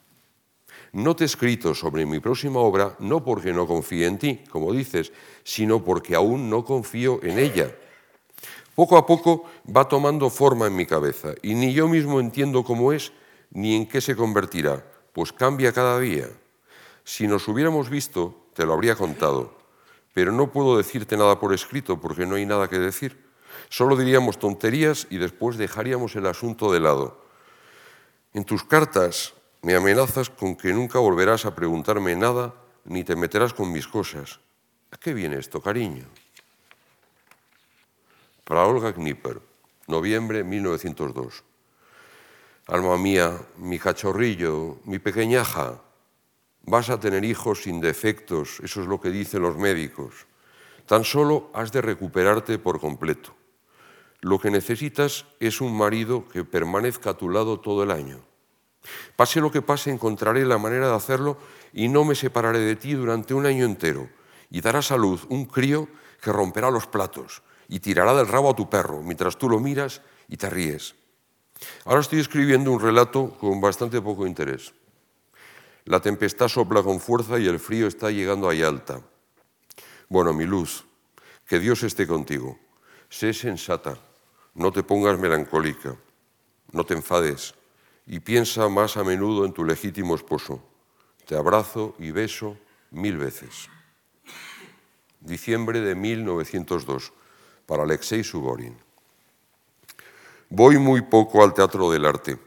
[0.93, 4.72] No te he escrito sobre mi próxima obra no porque no confíe en ti, como
[4.72, 5.12] dices,
[5.45, 7.74] sino porque aún no confío en ella.
[8.74, 12.93] Poco a poco va tomando forma en mi cabeza y ni yo mismo entiendo cómo
[12.93, 13.12] es
[13.51, 16.28] ni en qué se convertirá, pues cambia cada día.
[17.05, 19.59] Si nos hubiéramos visto, te lo habría contado,
[20.14, 23.28] pero no puedo decirte nada por escrito porque no hay nada que decir.
[23.68, 27.24] Solo diríamos tonterías y después dejaríamos el asunto de lado.
[28.32, 32.55] En tus cartas me amenazas con que nunca volverás a preguntarme nada
[32.85, 34.41] ni te meterás con mis cosas.
[34.91, 36.07] ¿A qué viene esto, cariño?
[38.45, 39.41] Para Olga Knipper,
[39.89, 41.45] noviembre 1902.
[42.69, 45.83] Alma mía, mi cachorrillo, mi pequeñaja,
[46.63, 50.27] vas a tener hijos sin defectos, eso es lo que dicen los médicos.
[50.87, 53.35] Tan solo has de recuperarte por completo.
[54.21, 58.28] Lo que necesitas es un marido que permanezca a tu lado todo el año.
[59.16, 61.39] Pase lo que pase, encontraré la manera de hacerlo
[61.72, 64.09] y no me separaré de ti durante un año entero.
[64.51, 65.89] Y darás a luz un crío
[66.20, 70.01] que romperá los platos y tirará del rabo a tu perro mientras tú lo miras
[70.28, 70.95] y te ríes.
[71.84, 74.72] Ahora estoy escribiendo un relato con bastante poco interés.
[75.84, 79.01] La tempestad sopla con fuerza y el frío está llegando a alta.
[80.09, 80.84] Bueno, mi luz,
[81.47, 82.59] que Dios esté contigo.
[83.09, 83.99] Sé sensata,
[84.55, 85.97] no te pongas melancólica,
[86.72, 87.55] no te enfades
[88.09, 90.63] y piensa más a menudo en tu legítimo esposo.
[91.27, 92.57] Te abrazo y beso
[92.91, 93.69] mil veces.
[95.21, 97.13] Diciembre de 1902,
[97.67, 98.75] para Alexei Suborin.
[100.49, 102.39] Voy muy poco al Teatro del Arte,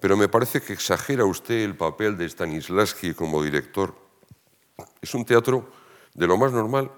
[0.00, 3.94] pero me parece que exagera usted el papel de Stanislavski como director.
[5.00, 5.70] Es un teatro
[6.14, 6.90] de lo más normal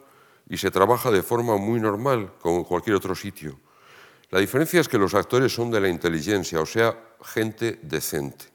[0.48, 3.58] y se trabaja de forma muy normal, como en cualquier otro sitio.
[4.30, 8.46] La diferencia es que los actores son de la inteligencia, o sea, gente decente.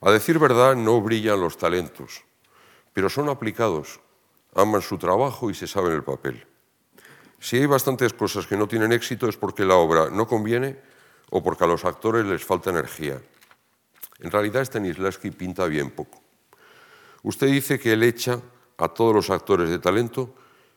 [0.00, 2.24] A decir verdad, no brillan los talentos,
[2.92, 4.00] pero son aplicados,
[4.54, 6.46] aman su trabajo y se saben el papel.
[7.40, 10.78] Si hay bastantes cosas que no tienen éxito es porque la obra no conviene
[11.30, 13.20] o porque a los actores les falta energía.
[14.20, 16.22] En realidad Stanislavski pinta bien poco.
[17.22, 18.40] Usted dice que él echa
[18.78, 20.34] a todos los actores de talento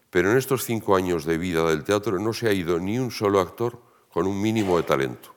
[0.09, 3.11] pero en estos cinco años de vida del teatro no se ha ido ni un
[3.11, 5.36] solo actor con un mínimo de talento.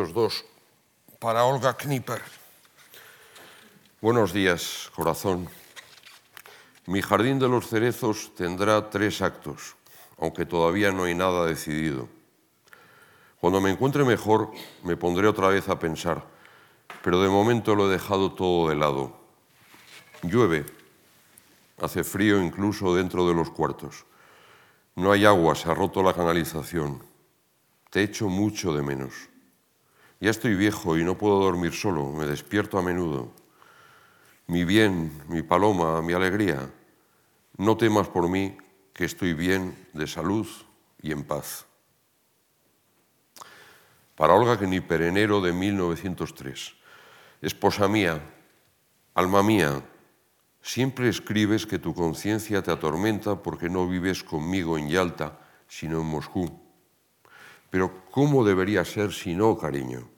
[0.00, 0.44] 1902
[1.18, 2.22] para Olga Knipper.
[4.00, 5.46] Buenos días, corazón.
[6.86, 9.76] Mi jardín de los cerezos tendrá tres actos,
[10.18, 12.08] aunque todavía no hay nada decidido.
[13.40, 14.50] Cuando me encuentre mejor,
[14.84, 16.24] me pondré otra vez a pensar,
[17.02, 19.18] pero de momento lo he dejado todo de lado.
[20.22, 20.64] Llueve,
[21.78, 24.06] hace frío incluso dentro de los cuartos.
[24.96, 27.02] No hay agua, se ha roto la canalización.
[27.90, 29.30] Te echo mucho de menos.
[30.20, 33.32] Ya estoy viejo y no puedo dormir solo, me despierto a menudo.
[34.46, 36.70] Mi bien, mi paloma, mi alegría,
[37.56, 38.58] no temas por mí,
[38.92, 40.46] que estoy bien, de salud
[41.00, 41.64] y en paz.
[44.14, 46.74] Para Olga Kniper, enero de 1903.
[47.40, 48.20] Esposa mía,
[49.14, 49.82] alma mía,
[50.60, 56.06] siempre escribes que tu conciencia te atormenta porque no vives conmigo en Yalta, sino en
[56.08, 56.59] Moscú.
[57.70, 60.08] Pero ¿cómo debería ser si no, cariño?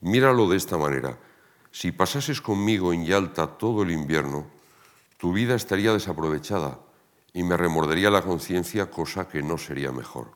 [0.00, 1.18] Míralo de esta manera.
[1.70, 4.50] Si pasases conmigo en Yalta todo el invierno,
[5.16, 6.80] tu vida estaría desaprovechada
[7.32, 10.32] y me remordería la conciencia, cosa que no sería mejor.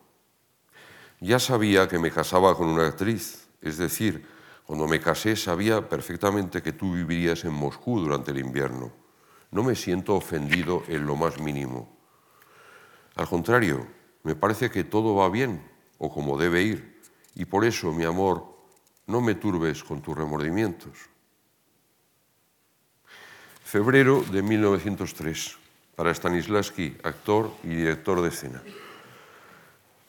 [1.19, 4.25] Ya sabía que me casaba con una actriz, es decir,
[4.65, 8.91] cuando me casé sabía perfectamente que tú vivirías en Moscú durante el invierno.
[9.51, 11.97] No me siento ofendido en lo más mínimo.
[13.15, 13.85] Al contrario,
[14.23, 17.01] me parece que todo va bien o como debe ir,
[17.35, 18.45] y por eso, mi amor,
[19.07, 20.97] no me turbes con tus remordimientos.
[23.63, 25.57] Febrero de 1903,
[25.95, 28.63] para Stanislavski, actor y director de escena.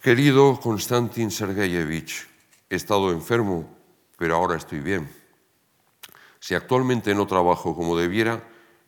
[0.00, 2.28] Querido Konstantin Sergeyevich,
[2.70, 3.68] he estado enfermo,
[4.16, 5.10] pero ahora estoy bien.
[6.38, 8.42] Si actualmente no trabajo como debiera,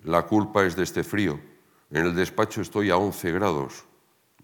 [0.05, 1.40] la culpa es de este frío.
[1.90, 3.84] En el despacho estoy a 11 grados,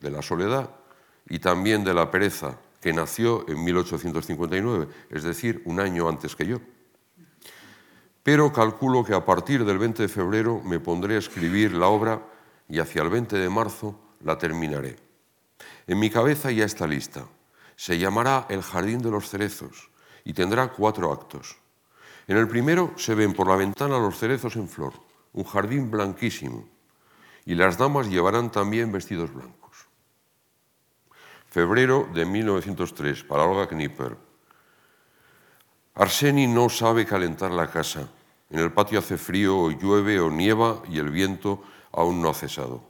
[0.00, 0.83] de la soledad
[1.28, 6.46] y también de la pereza, que nació en 1859, es decir, un año antes que
[6.46, 6.58] yo.
[8.22, 12.22] Pero calculo que a partir del 20 de febrero me pondré a escribir la obra
[12.68, 14.96] y hacia el 20 de marzo la terminaré.
[15.86, 17.26] En mi cabeza ya está lista.
[17.76, 19.90] Se llamará El Jardín de los Cerezos
[20.24, 21.56] y tendrá cuatro actos.
[22.26, 24.94] En el primero se ven por la ventana los cerezos en flor,
[25.34, 26.66] un jardín blanquísimo,
[27.44, 29.63] y las damas llevarán también vestidos blancos.
[31.54, 34.16] Febrero de 1903, para Olga Knipper.
[35.94, 38.10] Arseni no sabe calentar la casa.
[38.50, 42.34] En el patio hace frío, o llueve o nieva y el viento aún no ha
[42.34, 42.82] cesado.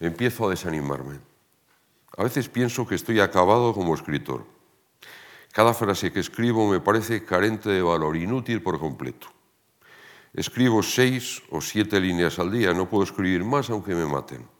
[0.00, 1.20] Empiezo a desanimarme.
[2.16, 4.44] A veces pienso que estoy acabado como escritor.
[5.52, 9.28] Cada frase que escribo me parece carente de valor, inútil por completo.
[10.34, 14.55] Escribo seis o siete líneas al día, no puedo escribir más aunque me maten.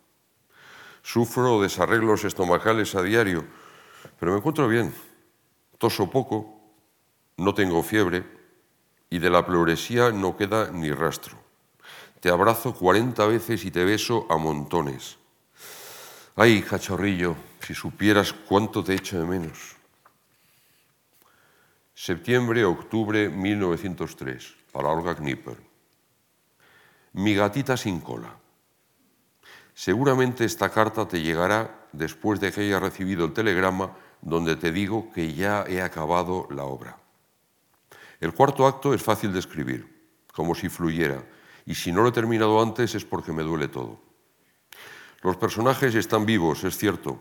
[1.06, 3.44] Sufro desarreglos estomacales a diario,
[4.18, 4.92] pero me encuentro bien.
[5.78, 6.60] Toso poco,
[7.36, 8.24] no tengo fiebre
[9.08, 11.38] y de la pleuresía no queda ni rastro.
[12.18, 15.16] Te abrazo cuarenta veces y te beso a montones.
[16.34, 19.76] Ay, cachorrillo, si supieras cuánto te echo de menos.
[21.94, 25.56] Septiembre, octubre 1903, para Olga Knipper.
[27.12, 28.36] Mi gatita sin cola.
[29.76, 35.12] Seguramente esta carta te llegará después de que haya recibido el telegrama donde te digo
[35.12, 36.96] que ya he acabado la obra.
[38.18, 41.22] El cuarto acto es fácil de escribir, como si fluyera,
[41.66, 44.00] y si no lo he terminado antes es porque me duele todo.
[45.20, 47.20] Los personajes están vivos, es cierto,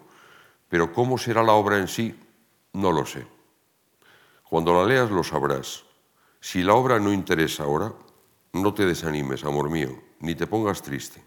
[0.70, 2.18] pero cómo será la obra en sí,
[2.72, 3.28] no lo sé.
[4.50, 5.84] Cuando la leas lo sabrás.
[6.40, 7.92] Si la obra no interesa ahora,
[8.54, 11.25] no te desanimes, amor mío, ni te pongas triste.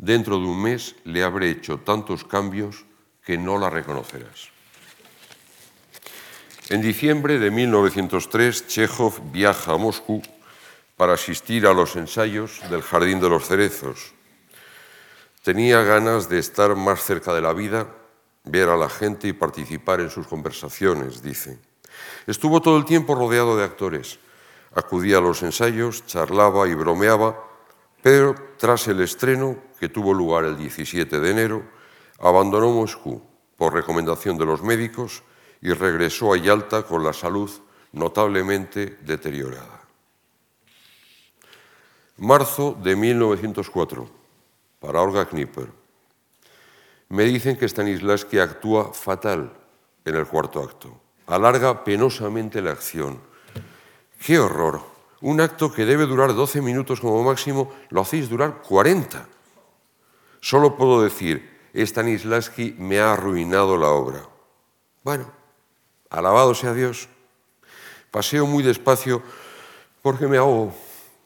[0.00, 2.86] Dentro de un mes le habré hecho tantos cambios
[3.22, 4.48] que no la reconocerás.
[6.70, 10.22] En diciembre de 1903, Chekhov viaja a Moscú
[10.96, 14.14] para asistir a los ensayos del Jardín de los Cerezos.
[15.42, 17.86] Tenía ganas de estar más cerca de la vida,
[18.44, 21.58] ver a la gente y participar en sus conversaciones, dice.
[22.26, 24.18] Estuvo todo el tiempo rodeado de actores.
[24.74, 27.50] Acudía a los ensayos, charlaba y bromeaba
[28.02, 31.62] pero tras el estreno, que tuvo lugar el 17 de enero,
[32.18, 33.22] abandonó Moscú
[33.56, 35.22] por recomendación de los médicos
[35.62, 37.50] y regresó a Yalta con la salud
[37.92, 39.80] notablemente deteriorada.
[42.18, 44.06] Marzo de 1904,
[44.78, 45.68] para Olga Knipper.
[47.08, 49.50] Me dicen que Stanislavski actúa fatal
[50.04, 51.00] en el cuarto acto.
[51.26, 53.18] Alarga penosamente la acción.
[54.24, 54.82] ¡Qué horror!
[55.22, 59.39] Un acto que debe durar 12 minutos como máximo, lo hacéis durar 40.
[60.40, 64.28] Solo puedo decir, Stanislavski me ha arruinado la obra.
[65.02, 65.30] Bueno,
[66.08, 67.08] alabado sea Dios.
[68.10, 69.22] Paseo muy despacio
[70.02, 70.74] porque me ahogo.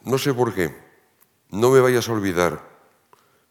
[0.02, 0.74] No sé por qué.
[1.50, 2.60] No me vayas a olvidar.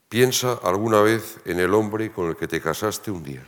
[0.09, 3.43] Piensa alguna vez en el hombre con el que te casaste un día.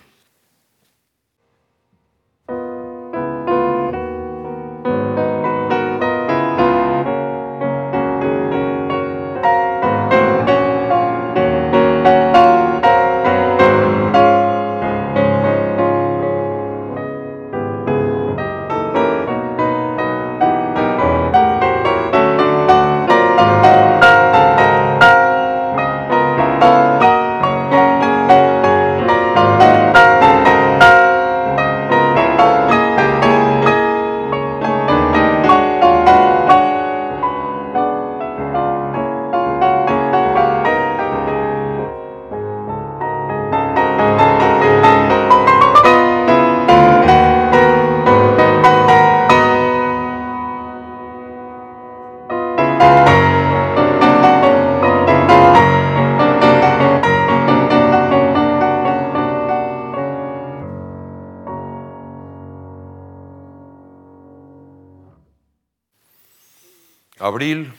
[67.45, 67.71] Abril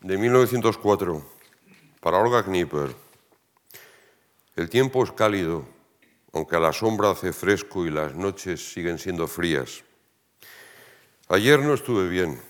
[0.00, 1.22] de 1904.
[2.00, 2.96] Para Olga Knipper.
[4.56, 5.64] El tiempo es cálido,
[6.32, 9.84] aunque a la sombra hace fresco y las noches siguen siendo frías.
[11.28, 12.42] Ayer no estuve bien,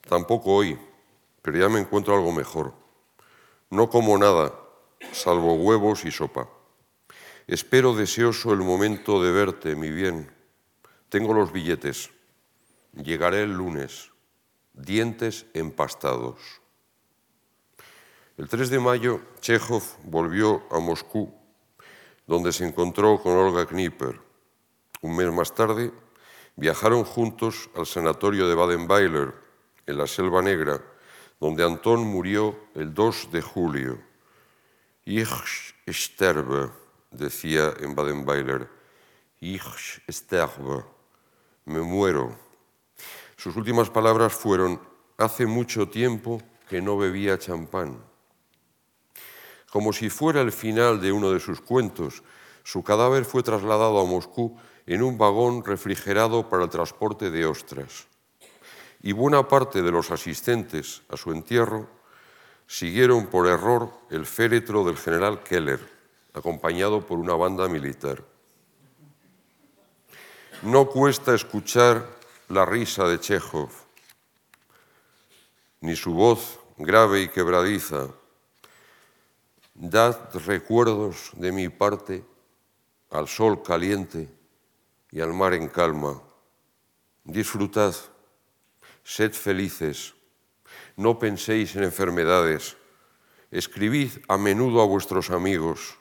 [0.00, 0.76] tampoco hoy,
[1.40, 2.74] pero ya me encuentro algo mejor.
[3.70, 4.52] No como nada,
[5.12, 6.48] salvo huevos y sopa.
[7.46, 10.34] Espero deseoso el momento de verte, mi bien.
[11.08, 12.10] Tengo los billetes.
[12.92, 14.11] Llegaré el lunes
[14.72, 16.38] dientes empastados.
[18.36, 21.32] El 3 de mayo, Chekhov volvió a Moscú,
[22.26, 24.20] donde se encontró con Olga Knipper.
[25.02, 25.92] Un mes más tarde,
[26.56, 29.34] viajaron juntos al sanatorio de Baden-Weiler,
[29.86, 30.80] en la Selva Negra,
[31.40, 34.00] donde Antón murió el 2 de julio.
[35.04, 36.70] Ich sterbe,
[37.10, 38.68] decía en Baden-Weiler.
[39.40, 40.84] Ich sterbe,
[41.64, 42.41] me muero.
[43.42, 44.80] Sus últimas palabras fueron,
[45.18, 47.98] hace mucho tiempo que no bebía champán.
[49.68, 52.22] Como si fuera el final de uno de sus cuentos,
[52.62, 58.06] su cadáver fue trasladado a Moscú en un vagón refrigerado para el transporte de ostras.
[59.02, 61.88] Y buena parte de los asistentes a su entierro
[62.68, 65.80] siguieron por error el féretro del general Keller,
[66.32, 68.22] acompañado por una banda militar.
[70.62, 72.21] No cuesta escuchar
[72.52, 73.70] la risa de Chekhov,
[75.80, 78.08] ni su voz grave y quebradiza.
[79.72, 82.22] Dad recuerdos de mi parte
[83.08, 84.28] al sol caliente
[85.10, 86.20] y al mar en calma.
[87.24, 87.94] Disfrutad,
[89.02, 90.14] sed felices,
[90.96, 92.76] no penséis en enfermedades,
[93.50, 95.96] escribid a menudo a vuestros amigos,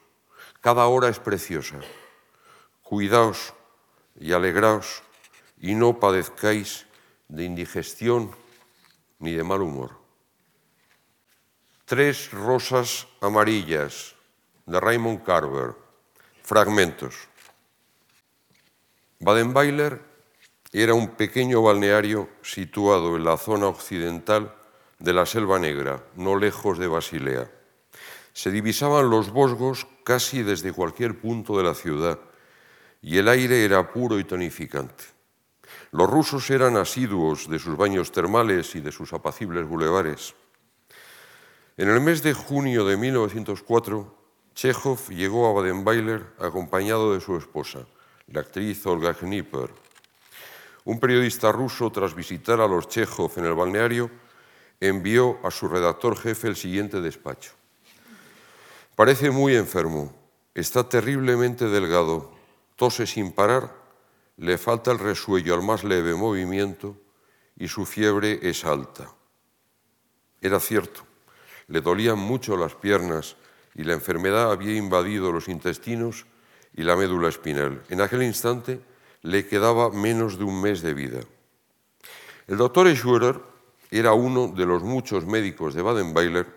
[0.60, 1.80] cada hora es preciosa.
[2.84, 3.54] Cuidaos
[4.20, 5.02] y alegraos
[5.62, 6.88] y no padezcáis
[7.30, 8.32] de indigestión
[9.20, 9.92] ni de mal humor.
[11.86, 14.16] Tres rosas amarillas
[14.66, 15.76] de Raymond Carver,
[16.42, 17.28] fragmentos.
[19.20, 20.02] Badenweiler
[20.74, 24.56] era un pequeño balneario situado en la zona occidental
[24.98, 27.52] de la Selva Negra, no lejos de Basilea.
[28.34, 32.20] Se divisaban los bosgos casi desde cualquier punto de la ciudad
[33.02, 35.11] y el aire era puro y tonificante.
[35.92, 40.34] Los rusos eran asiduos de sus baños termales y de sus apacibles bulevares.
[41.76, 44.16] En el mes de junio de 1904,
[44.56, 47.80] Chekhov llegó a Badenweiler acompañado de su esposa,
[48.28, 49.70] la actriz Olga Knipper.
[50.86, 54.10] Un periodista ruso, tras visitar a los Chekhov en el balneario,
[54.80, 57.52] envió a su redactor jefe el siguiente despacho.
[58.96, 60.14] Parece muy enfermo,
[60.56, 62.32] está terriblemente delgado,
[62.78, 63.81] tose sin parar
[64.42, 66.98] le falta el resuello al más leve movimiento
[67.56, 69.14] y su fiebre es alta.
[70.42, 71.02] Era cierto,
[71.68, 73.36] le dolían mucho las piernas
[73.76, 76.26] y la enfermedad había invadido los intestinos
[76.74, 77.84] y la médula espinal.
[77.90, 78.82] En aquel instante
[79.22, 81.20] le quedaba menos de un mes de vida.
[82.48, 83.40] El doctor Schwerer
[83.92, 86.48] era uno de los muchos médicos de Baden-Weiler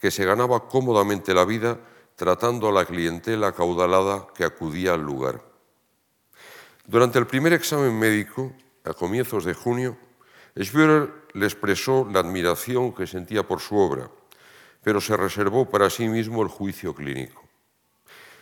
[0.00, 1.78] que se ganaba cómodamente la vida
[2.16, 5.47] tratando a la clientela caudalada que acudía al lugar.
[6.88, 8.50] Durante el primer examen médico,
[8.82, 9.98] a comienzos de junio,
[10.58, 14.10] Schwerer le expresó la admiración que sentía por su obra,
[14.82, 17.44] pero se reservó para sí mismo el juicio clínico.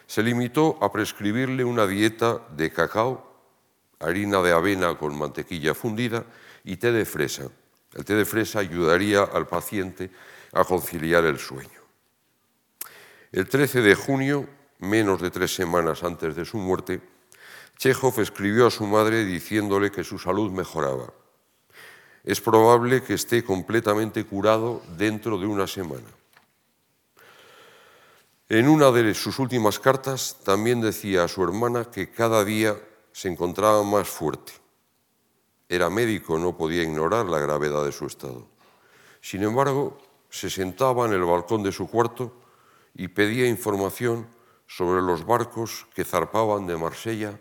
[0.07, 3.35] Se limitó a prescribirle una dieta de cacao,
[3.99, 6.25] harina de avena con mantequilla fundida
[6.63, 7.51] y té de fresa.
[7.95, 10.09] El té de fresa ayudaría al paciente
[10.53, 11.83] a conciliar el sueño.
[13.33, 17.16] El 13 de junio, menos de tres semanas antes de su muerte,
[17.77, 21.13] Chekhov escribió a su madre diciéndole que su salud mejoraba.
[22.25, 26.09] Es probable que esté completamente curado dentro de una semana.
[28.49, 32.77] En una de sus últimas cartas también decía a su hermana que cada día
[33.13, 34.53] se encontraba más fuerte.
[35.69, 38.47] Era médico, no podía ignorar la gravedad de su estado.
[39.21, 39.99] Sin embargo,
[40.31, 42.33] se sentaba en el balcón de su cuarto
[42.95, 44.27] y pedía información
[44.67, 47.39] sobre los barcos que zarpaban de Marsella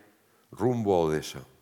[0.58, 1.55] rumbo a Odessa.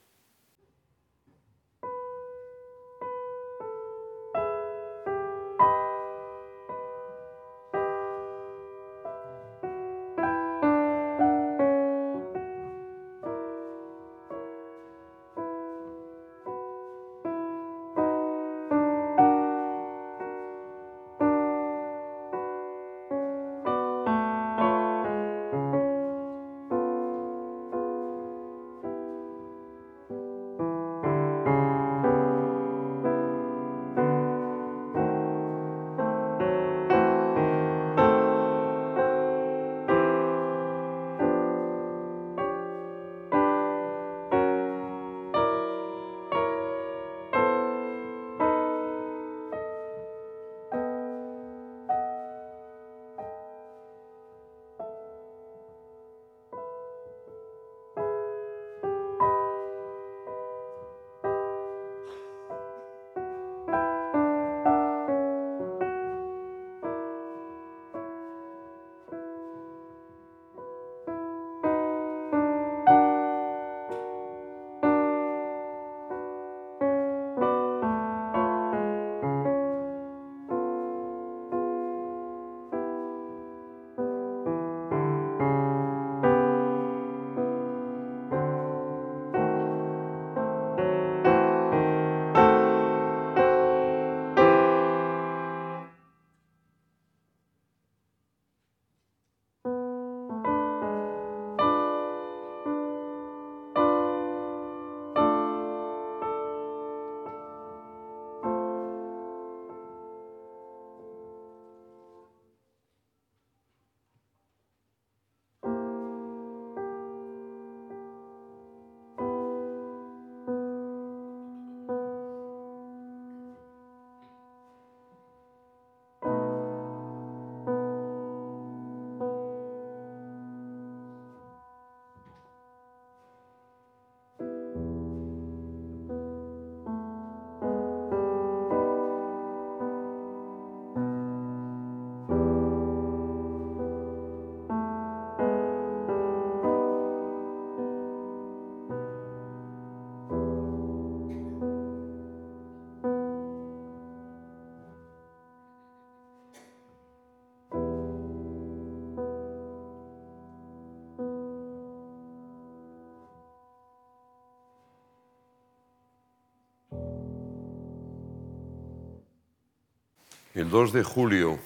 [170.55, 171.57] El 2 de julio,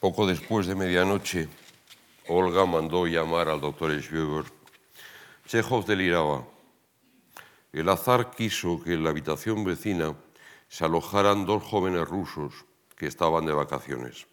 [0.00, 1.46] poco después de medianoche,
[2.26, 4.46] Olga mandó llamar al doctor Schweber.
[5.46, 6.44] Chekhov deliraba.
[7.72, 10.16] El azar quiso que en la habitación vecina
[10.66, 12.64] se alojaran dos jóvenes rusos
[12.96, 14.26] que estaban de vacaciones.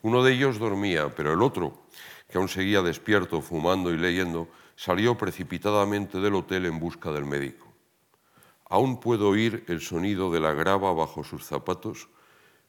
[0.00, 1.82] Uno de ellos dormía, pero el otro,
[2.30, 7.70] que aún seguía despierto, fumando y leyendo, salió precipitadamente del hotel en busca del médico.
[8.70, 12.08] Aún puedo oír el sonido de la grava bajo sus zapatos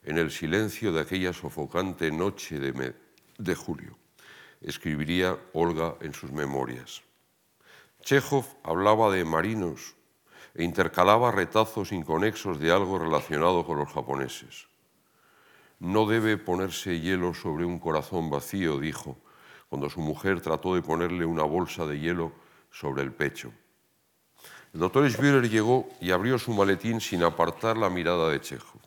[0.08, 3.97] en el silencio de aquella sofocante noche de, julio,
[4.62, 7.01] escribiría Olga en sus memorias.
[8.01, 9.95] Chekhov hablaba de marinos
[10.55, 14.70] e intercalaba retazos inconexos de algo relacionado con los japoneses.
[15.80, 19.18] No debe ponerse hielo sobre un corazón vacío, dijo,
[19.68, 22.32] cuando su mujer trató de ponerle una bolsa de hielo
[22.72, 23.51] sobre el pecho.
[24.74, 28.87] El doctor Schwierer llegó y abrió su maletín sin apartar la mirada de Chekhov.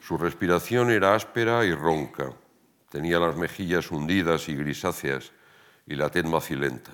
[0.00, 2.32] Su respiración era áspera y ronca.
[2.88, 5.32] Tenía las mejillas hundidas y grisáceas
[5.86, 6.92] y la tez macilenta.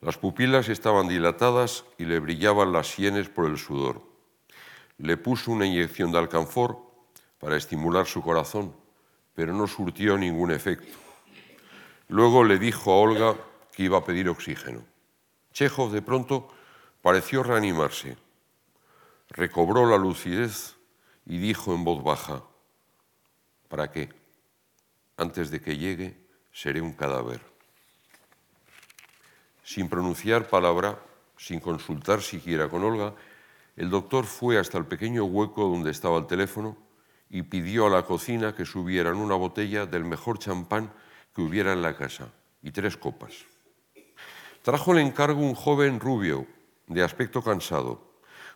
[0.00, 4.02] Las pupilas estaban dilatadas y le brillaban las sienes por el sudor.
[4.98, 6.78] Le puso una inyección de alcanfor
[7.40, 8.74] para estimular su corazón,
[9.34, 10.96] pero no surtió ningún efecto.
[12.08, 13.34] Luego le dijo a Olga
[13.72, 14.84] que iba a pedir oxígeno.
[15.52, 16.48] Chekhov de pronto
[17.02, 18.16] pareció reanimarse.
[19.30, 20.77] Recobró la lucidez
[21.28, 22.42] y dijo en voz baja,
[23.68, 24.08] ¿para qué?
[25.18, 26.16] Antes de que llegue,
[26.52, 27.40] seré un cadáver.
[29.62, 30.98] Sin pronunciar palabra,
[31.36, 33.14] sin consultar siquiera con Olga,
[33.76, 36.78] el doctor fue hasta el pequeño hueco donde estaba el teléfono
[37.28, 40.90] y pidió a la cocina que subieran una botella del mejor champán
[41.34, 43.34] que hubiera en la casa y tres copas.
[44.62, 46.46] Trajo el encargo un joven rubio,
[46.86, 48.02] de aspecto cansado,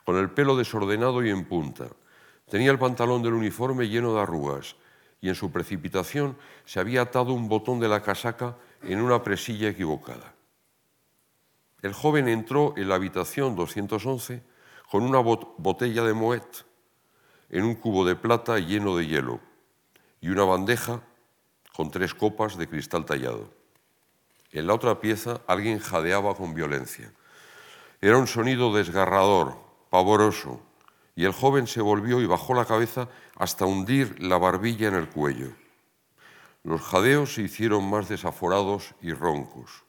[0.05, 1.89] con el pelo desordenado y en punta.
[2.53, 4.77] Tenía el pantalón del uniforme lleno de arrugas
[5.23, 6.37] y en su precipitación
[6.67, 10.35] se había atado un botón de la casaca en una presilla equivocada.
[11.81, 14.43] El joven entró en la habitación 211
[14.91, 16.67] con una botella de Moet
[17.49, 19.41] en un cubo de plata lleno de hielo
[20.21, 21.01] y una bandeja
[21.75, 23.49] con tres copas de cristal tallado.
[24.51, 27.15] En la otra pieza alguien jadeaba con violencia.
[28.03, 29.57] Era un sonido desgarrador,
[29.89, 30.61] pavoroso,
[31.15, 35.09] y el joven se volvió y bajó la cabeza hasta hundir la barbilla en el
[35.09, 35.53] cuello.
[36.65, 39.85] Los jadeos se hicieron más desaforados y roncos.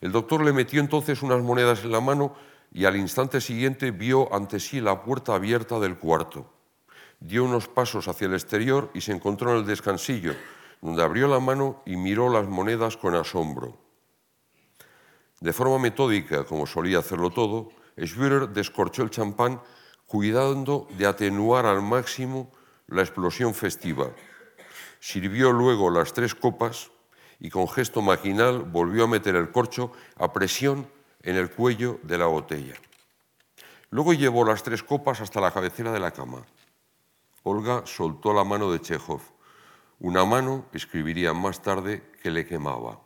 [0.00, 2.34] El doctor le metió entonces unas monedas en la mano
[2.72, 6.52] y al instante siguiente vio ante sí la puerta abierta del cuarto.
[7.20, 10.34] Dio unos pasos hacia el exterior y se encontró en el descansillo,
[10.82, 13.78] donde abrió la mano y miró las monedas con asombro.
[15.40, 19.60] De forma metódica, como solía hacerlo todo, Schwierer descorchó el champán
[20.14, 22.48] cuidando de atenuar al máximo
[22.86, 24.12] la explosión festiva.
[25.00, 26.92] Sirvió luego las tres copas
[27.40, 30.86] y con gesto maquinal volvió a meter el corcho a presión
[31.20, 32.74] en el cuello de la botella.
[33.90, 36.46] Luego llevó las tres copas hasta la cabecera de la cama.
[37.42, 39.20] Olga soltó la mano de Chekhov,
[39.98, 43.00] una mano, escribiría más tarde, que le quemaba.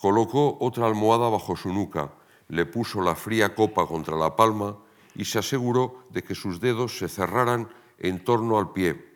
[0.00, 2.12] Colocó otra almohada bajo su nuca,
[2.46, 4.78] le puso la fría copa contra la palma
[5.14, 9.12] y se aseguró de que sus dedos se cerraran en torno al pie.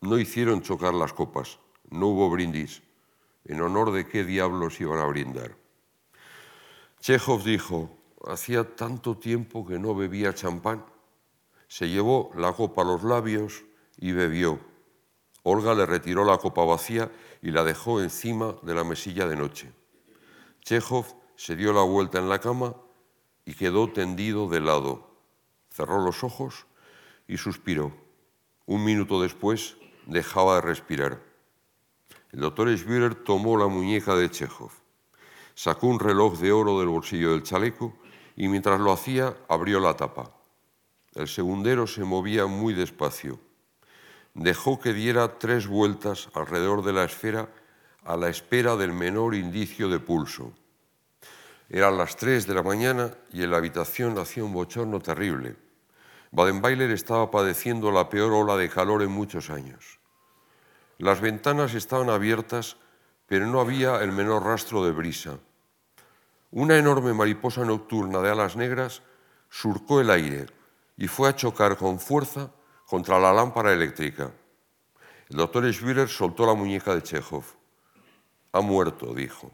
[0.00, 1.58] No hicieron chocar las copas,
[1.90, 2.82] no hubo brindis.
[3.44, 5.56] ¿En honor de qué diablos iban a brindar?
[7.00, 7.90] Chekhov dijo,
[8.26, 10.84] hacía tanto tiempo que no bebía champán.
[11.66, 13.64] Se llevó la copa a los labios
[13.96, 14.60] y bebió.
[15.42, 17.10] Olga le retiró la copa vacía
[17.42, 19.72] y la dejó encima de la mesilla de noche.
[20.62, 21.06] Chekhov
[21.36, 22.74] se dio la vuelta en la cama
[23.44, 25.10] y quedó tendido de lado.
[25.70, 26.66] Cerró los ojos
[27.26, 27.92] y suspiró.
[28.66, 29.76] Un minuto después
[30.06, 31.22] dejaba de respirar.
[32.32, 34.70] El doctor Schwierer tomó la muñeca de Chekhov,
[35.54, 37.96] sacó un reloj de oro del bolsillo del chaleco
[38.36, 40.32] y mientras lo hacía abrió la tapa.
[41.14, 43.40] El segundero se movía muy despacio
[44.34, 47.50] dejó que diera tres vueltas alrededor de la esfera
[48.04, 50.52] a la espera del menor indicio de pulso.
[51.72, 55.54] Eran las tres de la mañana y en la habitación hacía un bochorno terrible.
[56.32, 60.00] Badenweiler estaba padeciendo la peor ola de calor en muchos años.
[60.98, 62.76] Las ventanas estaban abiertas,
[63.26, 65.38] pero no había el menor rastro de brisa.
[66.50, 69.02] Una enorme mariposa nocturna de alas negras
[69.48, 70.46] surcó el aire
[70.96, 72.50] y fue a chocar con fuerza
[72.84, 74.32] contra la lámpara eléctrica.
[75.28, 77.44] El doctor Schwierer soltó la muñeca de Chekhov.
[78.50, 79.52] Ha muerto, dijo.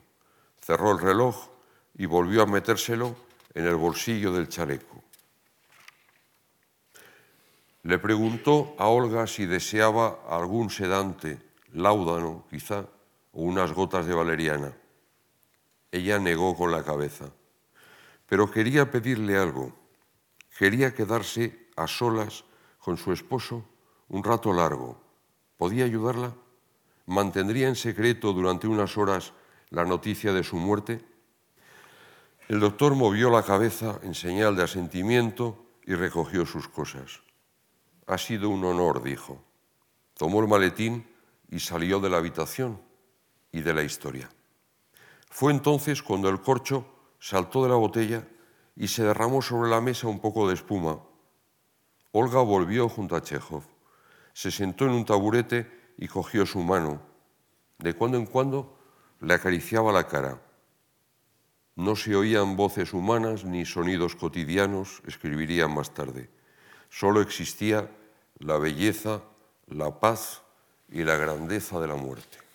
[0.63, 1.56] Cerró el reloj
[1.99, 3.17] y volvió a metérselo
[3.55, 5.03] en el bolsillo del chaleco.
[7.83, 11.39] Le preguntó a Olga si deseaba algún sedante,
[11.73, 12.81] láudano quizá,
[13.33, 14.73] o unas gotas de valeriana.
[15.93, 17.31] Ella negó con la cabeza,
[18.27, 19.73] pero quería pedirle algo.
[20.59, 22.45] Quería quedarse a solas
[22.81, 23.65] con su esposo
[24.09, 25.01] un rato largo.
[25.57, 26.35] ¿Podía ayudarla?
[27.07, 29.33] ¿Mantendría en secreto durante unas horas
[29.71, 31.05] la noticia de su muerte?
[32.49, 37.21] El doctor movió la cabeza en señal de asentimiento y recogió sus cosas.
[38.07, 39.43] Ha sido un honor, dijo.
[40.15, 41.09] Tomó el maletín
[41.51, 42.81] y salió de la habitación
[43.51, 44.31] y de la historia.
[45.29, 46.87] Fue entonces cuando el corcho
[47.19, 48.29] saltó de la botella
[48.77, 51.01] y se derramó sobre la mesa un poco de espuma.
[52.13, 53.65] Olga volvió junto a Chekhov,
[54.33, 57.03] se sentó en un taburete y cogió su mano.
[57.79, 58.79] De cuando en cuando
[59.21, 60.41] le acariciaba la cara.
[61.77, 66.31] No se oían voces humanas ni sonidos cotidianos, escribirían más tarde.
[66.89, 67.91] Solo existía
[68.39, 69.23] la belleza,
[69.69, 70.43] la paz
[70.91, 72.46] y la grandeza de la muerte.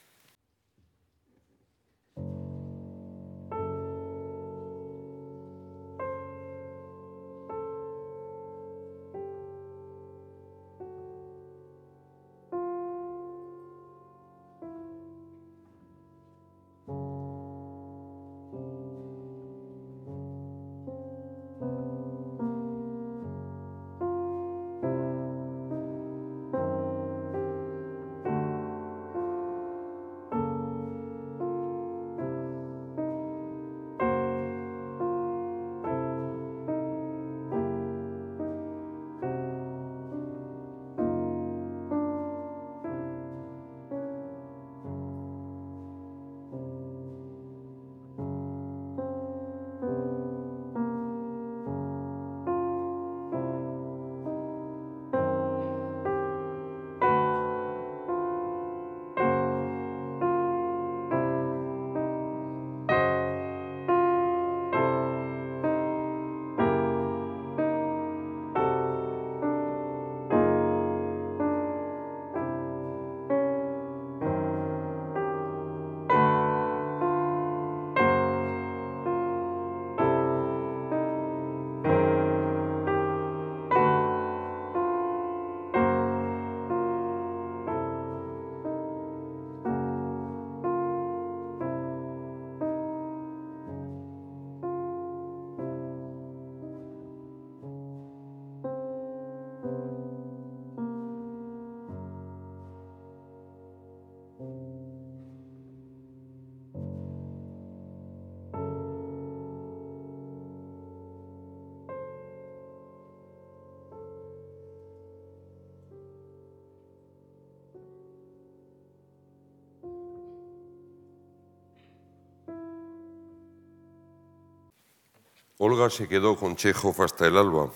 [125.64, 127.70] Olga se quedó con Chekhov hasta el alba,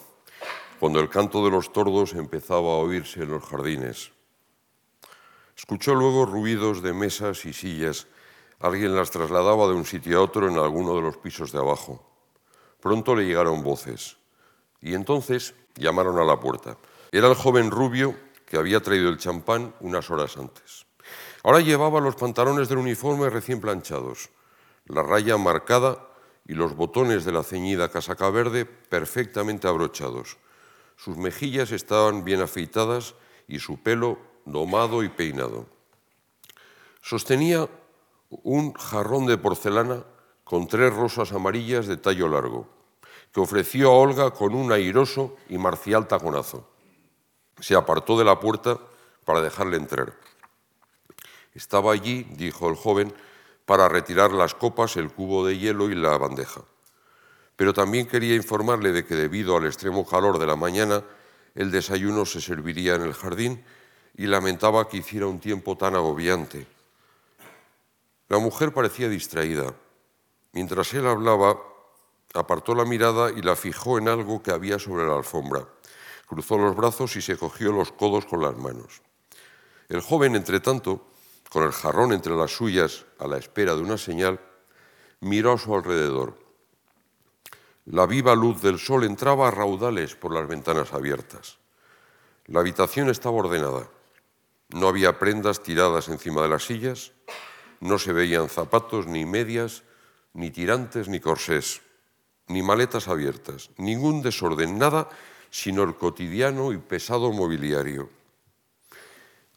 [0.80, 4.12] cuando el canto de los tordos empezaba a oírse en los jardines.
[5.56, 8.08] Escuchó luego ruidos de mesas y sillas.
[8.60, 12.04] Alguien las trasladaba de un sitio a otro en alguno de los pisos de abajo.
[12.82, 14.18] Pronto le llegaron voces
[14.82, 16.78] y entonces llamaron a la puerta.
[17.12, 18.16] Era el joven rubio
[18.48, 20.88] que había traído el champán unas horas antes.
[21.44, 24.32] Ahora llevaba los pantalones del uniforme recién planchados,
[24.88, 26.15] la raya marcada
[26.46, 30.38] y los botones de la ceñida casaca verde perfectamente abrochados.
[30.96, 33.16] Sus mejillas estaban bien afeitadas
[33.48, 35.66] y su pelo domado y peinado.
[37.02, 37.68] Sostenía
[38.30, 40.04] un jarrón de porcelana
[40.44, 42.68] con tres rosas amarillas de tallo largo,
[43.34, 46.70] que ofreció a Olga con un airoso y marcial taconazo.
[47.60, 48.80] Se apartó de la puerta
[49.26, 50.14] para dejarle entrar.
[51.54, 53.14] Estaba allí, dijo el joven,
[53.66, 56.62] para retirar las copas, el cubo de hielo y la bandeja.
[57.56, 61.04] Pero también quería informarle de que debido al extremo calor de la mañana,
[61.56, 63.64] el desayuno se serviría en el jardín
[64.16, 66.68] y lamentaba que hiciera un tiempo tan agobiante.
[68.28, 69.74] La mujer parecía distraída.
[70.52, 71.58] Mientras él hablaba,
[72.34, 75.66] apartó la mirada y la fijó en algo que había sobre la alfombra.
[76.28, 79.02] Cruzó los brazos y se cogió los codos con las manos.
[79.90, 81.08] El joven, entre tanto,
[81.56, 84.42] con el jarrón entre las suyas a la espera de una señal,
[85.22, 86.38] miró a su alrededor.
[87.86, 91.58] La viva luz del sol entraba a raudales por las ventanas abiertas.
[92.48, 93.88] La habitación estaba ordenada.
[94.68, 97.14] No había prendas tiradas encima de las sillas,
[97.80, 99.84] no se veían zapatos, ni medias,
[100.34, 101.84] ni tirantes, ni corsés,
[102.48, 105.08] ni maletas abiertas, ningún desorden, nada
[105.52, 108.10] sino el cotidiano y pesado mobiliario.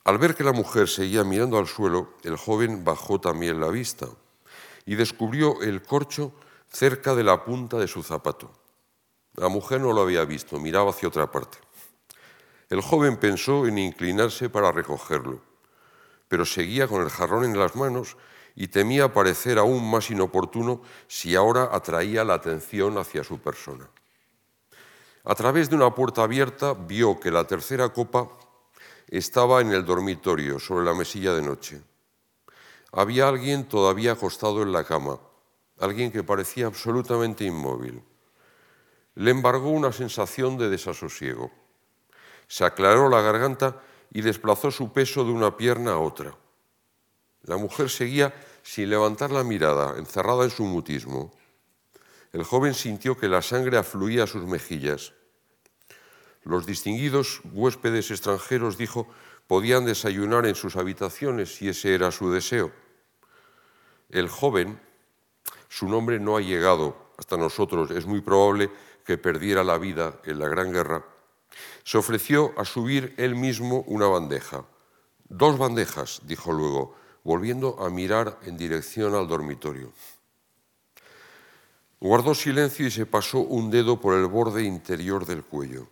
[0.09, 4.07] Al ver que la mujer seguía mirando al suelo, el joven bajó también la vista
[4.87, 6.33] y descubrió el corcho
[6.73, 8.51] cerca de la punta de su zapato.
[9.35, 11.59] La mujer no lo había visto, miraba hacia otra parte.
[12.71, 15.43] El joven pensó en inclinarse para recogerlo,
[16.27, 18.17] pero seguía con el jarrón en las manos
[18.57, 23.87] y temía parecer aún más inoportuno si ahora atraía la atención hacia su persona.
[25.25, 28.31] A través de una puerta abierta vio que la tercera copa
[29.09, 31.83] estaba en el dormitorio, sobre la mesilla de noche.
[32.93, 35.19] Había alguien todavía acostado en la cama,
[35.79, 38.03] alguien que parecía absolutamente inmóvil.
[39.15, 41.51] Le embargó una sensación de desasosiego.
[42.47, 43.81] Se aclaró la garganta
[44.11, 46.35] y desplazó su peso de una pierna a otra.
[47.43, 51.33] La mujer seguía sin levantar la mirada, encerrada en su mutismo.
[52.33, 55.15] El joven sintió que la sangre afluía a sus mejillas.
[56.45, 59.09] Los distinguidos huéspedes extranjeros, dijo,
[59.47, 62.73] podían desayunar en sus habitaciones si ese era su deseo.
[64.11, 64.81] El joven,
[65.69, 68.71] su nombre no ha llegado hasta nosotros, es muy probable
[69.05, 71.05] que perdiera la vida en la Gran Guerra,
[71.83, 74.65] se ofreció a subir él mismo una bandeja.
[75.29, 79.93] Dos bandejas, dijo luego, volviendo a mirar en dirección al dormitorio.
[82.01, 85.89] Guardó silencio y se pasó un dedo por el borde interior del cuello.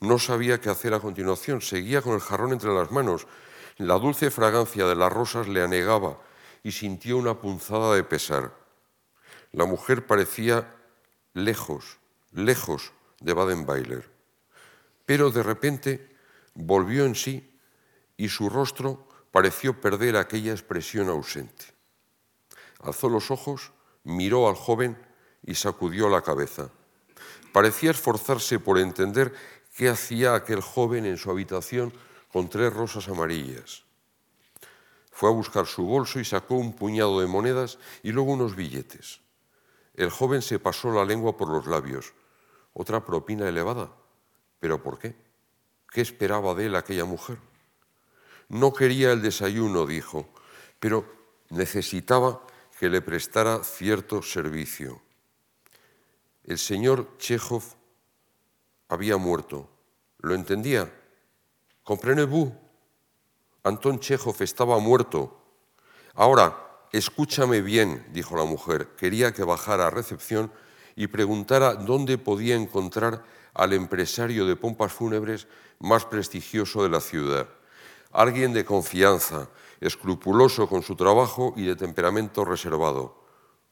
[0.00, 3.26] No sabía qué hacer a continuación, seguía con el jarrón entre las manos.
[3.76, 6.18] La dulce fragancia de las rosas le anegaba
[6.62, 8.54] y sintió una punzada de pesar.
[9.52, 10.74] La mujer parecía
[11.34, 11.98] lejos,
[12.32, 14.10] lejos de Badenweiler.
[15.04, 16.16] Pero de repente
[16.54, 17.58] volvió en sí
[18.16, 21.66] y su rostro pareció perder aquella expresión ausente.
[22.82, 23.72] Alzó los ojos,
[24.04, 24.96] miró al joven
[25.44, 26.70] y sacudió la cabeza.
[27.52, 29.34] Parecía esforzarse por entender
[29.76, 31.92] qué hacía aquel joven en su habitación
[32.32, 33.84] con tres rosas amarillas.
[35.10, 39.20] Fue a buscar su bolso y sacó un puñado de monedas y luego unos billetes.
[39.94, 42.14] El joven se pasó la lengua por los labios.
[42.72, 43.90] Otra propina elevada.
[44.60, 45.14] ¿Pero por qué?
[45.90, 47.38] ¿Qué esperaba de él aquella mujer?
[48.48, 50.28] No quería el desayuno, dijo,
[50.78, 51.04] pero
[51.50, 52.40] necesitaba
[52.78, 55.02] que le prestara cierto servicio.
[56.44, 57.62] El señor Chekhov
[58.90, 59.68] había muerto.
[60.18, 60.92] ¿Lo entendía?
[61.84, 62.52] ¿Comprenez-vous?
[63.62, 65.38] Anton Chekhov estaba muerto.
[66.14, 68.88] Ahora, escúchame bien, dijo la mujer.
[68.96, 70.52] Quería que bajara a recepción
[70.96, 73.24] y preguntara dónde podía encontrar
[73.54, 75.46] al empresario de pompas fúnebres
[75.78, 77.48] más prestigioso de la ciudad.
[78.12, 79.48] Alguien de confianza,
[79.80, 83.22] escrupuloso con su trabajo y de temperamento reservado.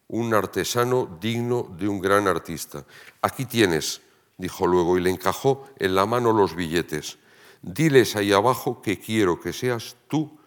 [0.07, 2.85] Un artesano digno de un gran artista.
[3.21, 4.01] Aquí tienes,
[4.39, 7.19] dijo luego, y le encajó en la mano los billetes.
[7.61, 10.39] Diles ahí abajo que quiero que seas tú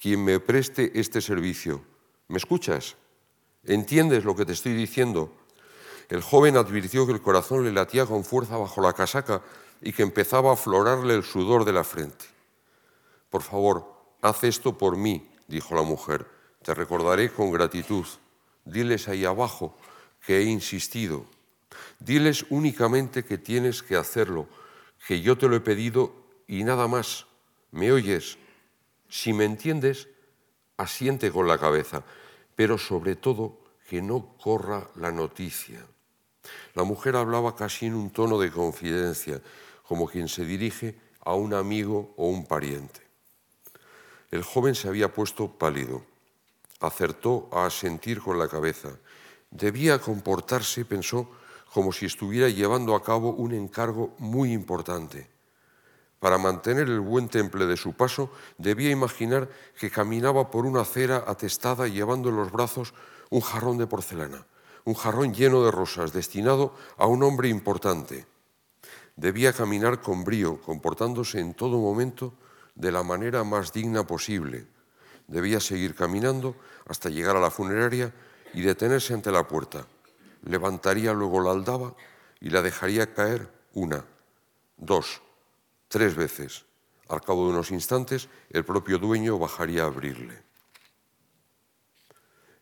[0.00, 1.82] quien me preste este servicio.
[2.28, 2.96] ¿Me escuchas?
[3.64, 5.32] ¿Entiendes lo que te estoy diciendo?
[6.08, 9.42] El joven advirtió que el corazón le latía con fuerza bajo la casaca
[9.82, 12.24] y que empezaba a aflorarle el sudor de la frente.
[13.28, 13.92] Por favor,
[14.22, 16.26] haz esto por mí, dijo la mujer.
[16.62, 18.04] Te recordaré con gratitud.
[18.64, 19.76] Diles ahí abajo
[20.24, 21.26] que he insistido.
[21.98, 24.48] Diles únicamente que tienes que hacerlo,
[25.06, 26.14] que yo te lo he pedido
[26.46, 27.26] y nada más.
[27.70, 28.38] ¿Me oyes?
[29.08, 30.08] Si me entiendes,
[30.76, 32.02] asiente con la cabeza,
[32.56, 35.84] pero sobre todo que no corra la noticia.
[36.74, 39.40] La mujer hablaba casi en un tono de confidencia,
[39.86, 43.00] como quien se dirige a un amigo o un pariente.
[44.30, 46.04] El joven se había puesto pálido.
[46.80, 48.90] Acertó a asentir con la cabeza.
[49.50, 51.28] Debía comportarse, pensó,
[51.72, 55.28] como si estuviera llevando a cabo un encargo muy importante.
[56.18, 59.48] Para mantener el buen temple de su paso, debía imaginar
[59.78, 62.92] que caminaba por una acera atestada llevando en los brazos
[63.30, 64.44] un jarrón de porcelana
[64.84, 68.26] un jarrón lleno de rosas destinado a un hombre importante.
[69.16, 72.34] Debía caminar con brío, comportándose en todo momento
[72.74, 74.66] de la manera más digna posible.
[75.26, 76.56] Debía seguir caminando
[76.88, 78.12] hasta llegar a la funeraria
[78.54, 79.86] y detenerse ante la puerta.
[80.42, 81.94] Levantaría luego la aldaba
[82.40, 84.04] y la dejaría caer una,
[84.76, 85.22] dos,
[85.88, 86.64] tres veces.
[87.08, 90.42] Al cabo de unos instantes, el propio dueño bajaría a abrirle.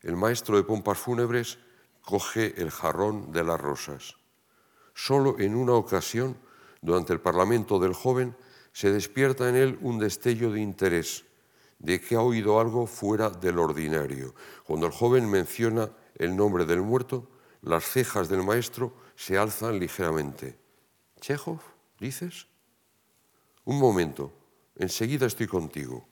[0.02, 1.58] El maestro de pompas fúnebres
[2.02, 4.16] coge el jarrón de las rosas.
[4.94, 6.36] Solo en una ocasión,
[6.80, 8.36] durante el parlamento del joven,
[8.72, 11.24] se despierta en él un destello de interés,
[11.78, 14.34] de que ha oído algo fuera del ordinario.
[14.64, 17.28] Cuando el joven menciona el nombre del muerto,
[17.68, 20.58] las cejas del maestro se alzan ligeramente.
[21.20, 21.60] ¿Chekhov?
[22.00, 22.46] ¿Dices?
[23.66, 24.32] Un momento,
[24.76, 26.08] enseguida estoy contigo.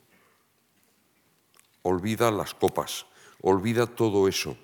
[1.81, 3.07] Olvida las copas,
[3.41, 4.55] olvida todo eso,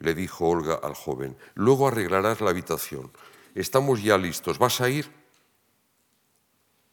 [0.00, 1.36] le dijo Olga al joven.
[1.54, 3.12] Luego arreglarás la habitación.
[3.54, 4.58] Estamos ya listos.
[4.58, 5.08] ¿Vas a ir?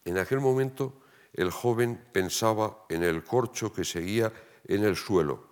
[0.05, 1.01] En aquel momento
[1.33, 4.31] el joven pensaba en el corcho que seguía
[4.65, 5.47] en el suelo,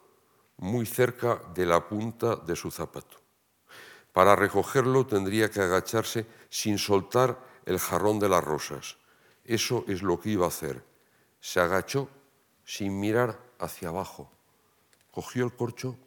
[0.58, 3.27] muy cerca de la punta de su zapato.
[4.18, 8.98] Para recogerlo tendría que agacharse sin soltar el jarrón de las rosas.
[9.46, 10.84] Eso es lo que iba a hacer.
[11.40, 12.10] Se agachó
[12.66, 14.32] sin mirar hacia abajo.
[15.12, 16.00] Cogió el corcho,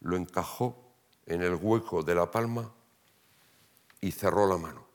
[0.00, 0.76] lo encajó
[1.24, 2.70] en el hueco de la palma
[4.02, 4.86] y cerró la mano.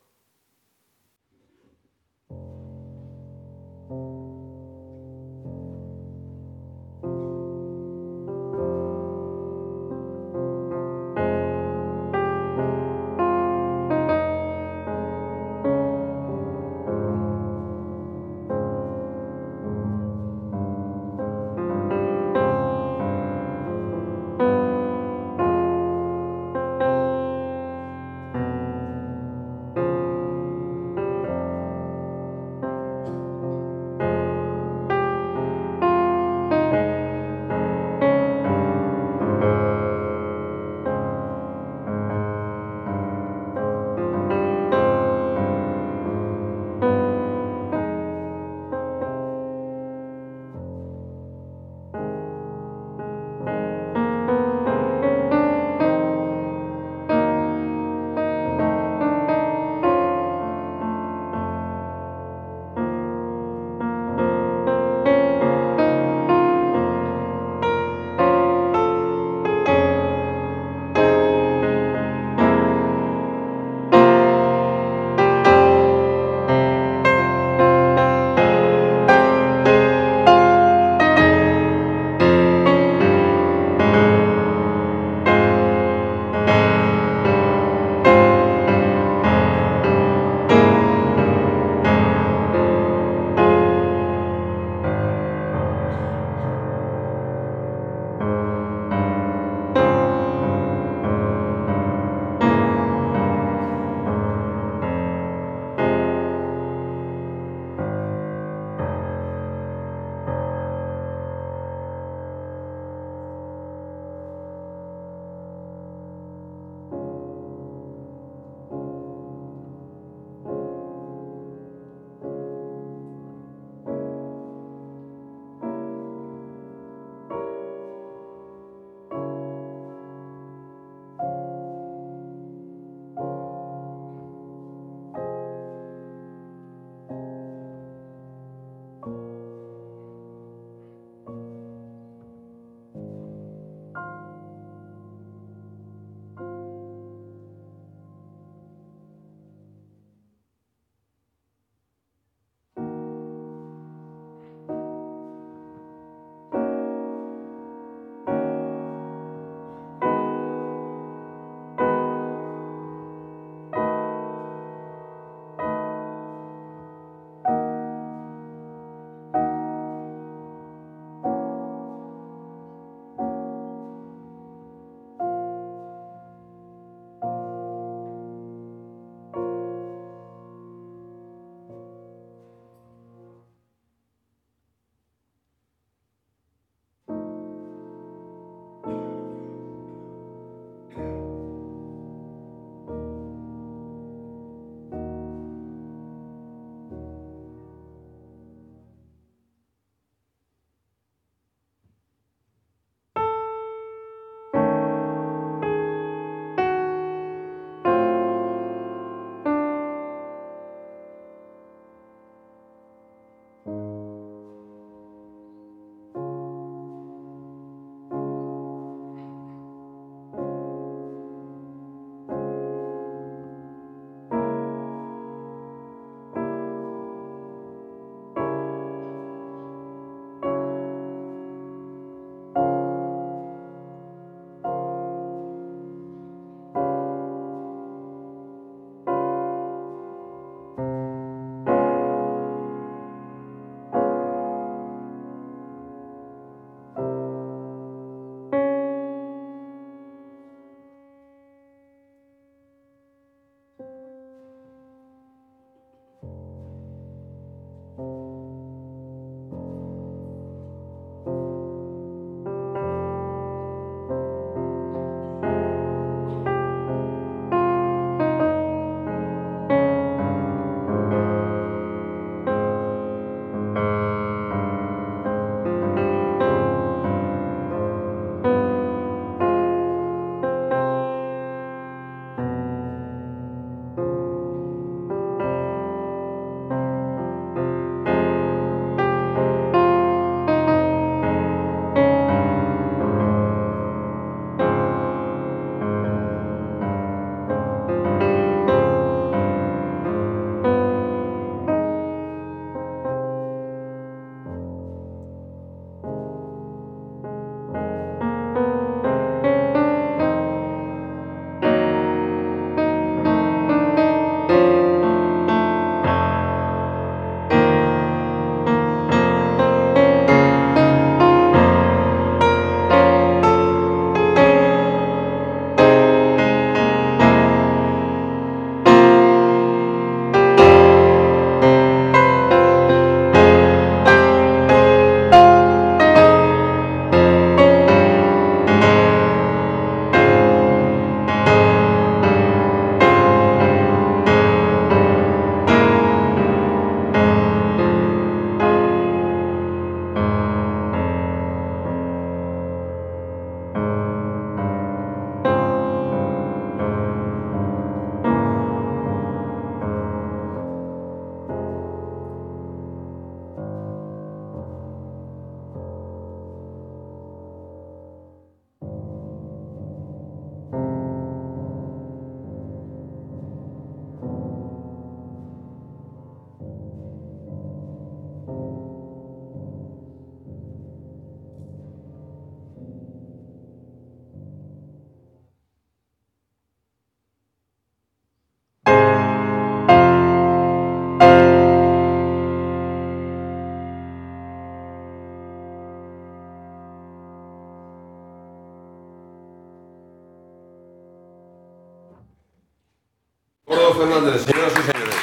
[403.94, 405.16] Fernández, señoras y señores.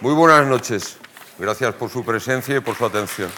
[0.00, 0.98] Muy buenas noches.
[1.38, 3.30] Gracias por su presencia y por su atención.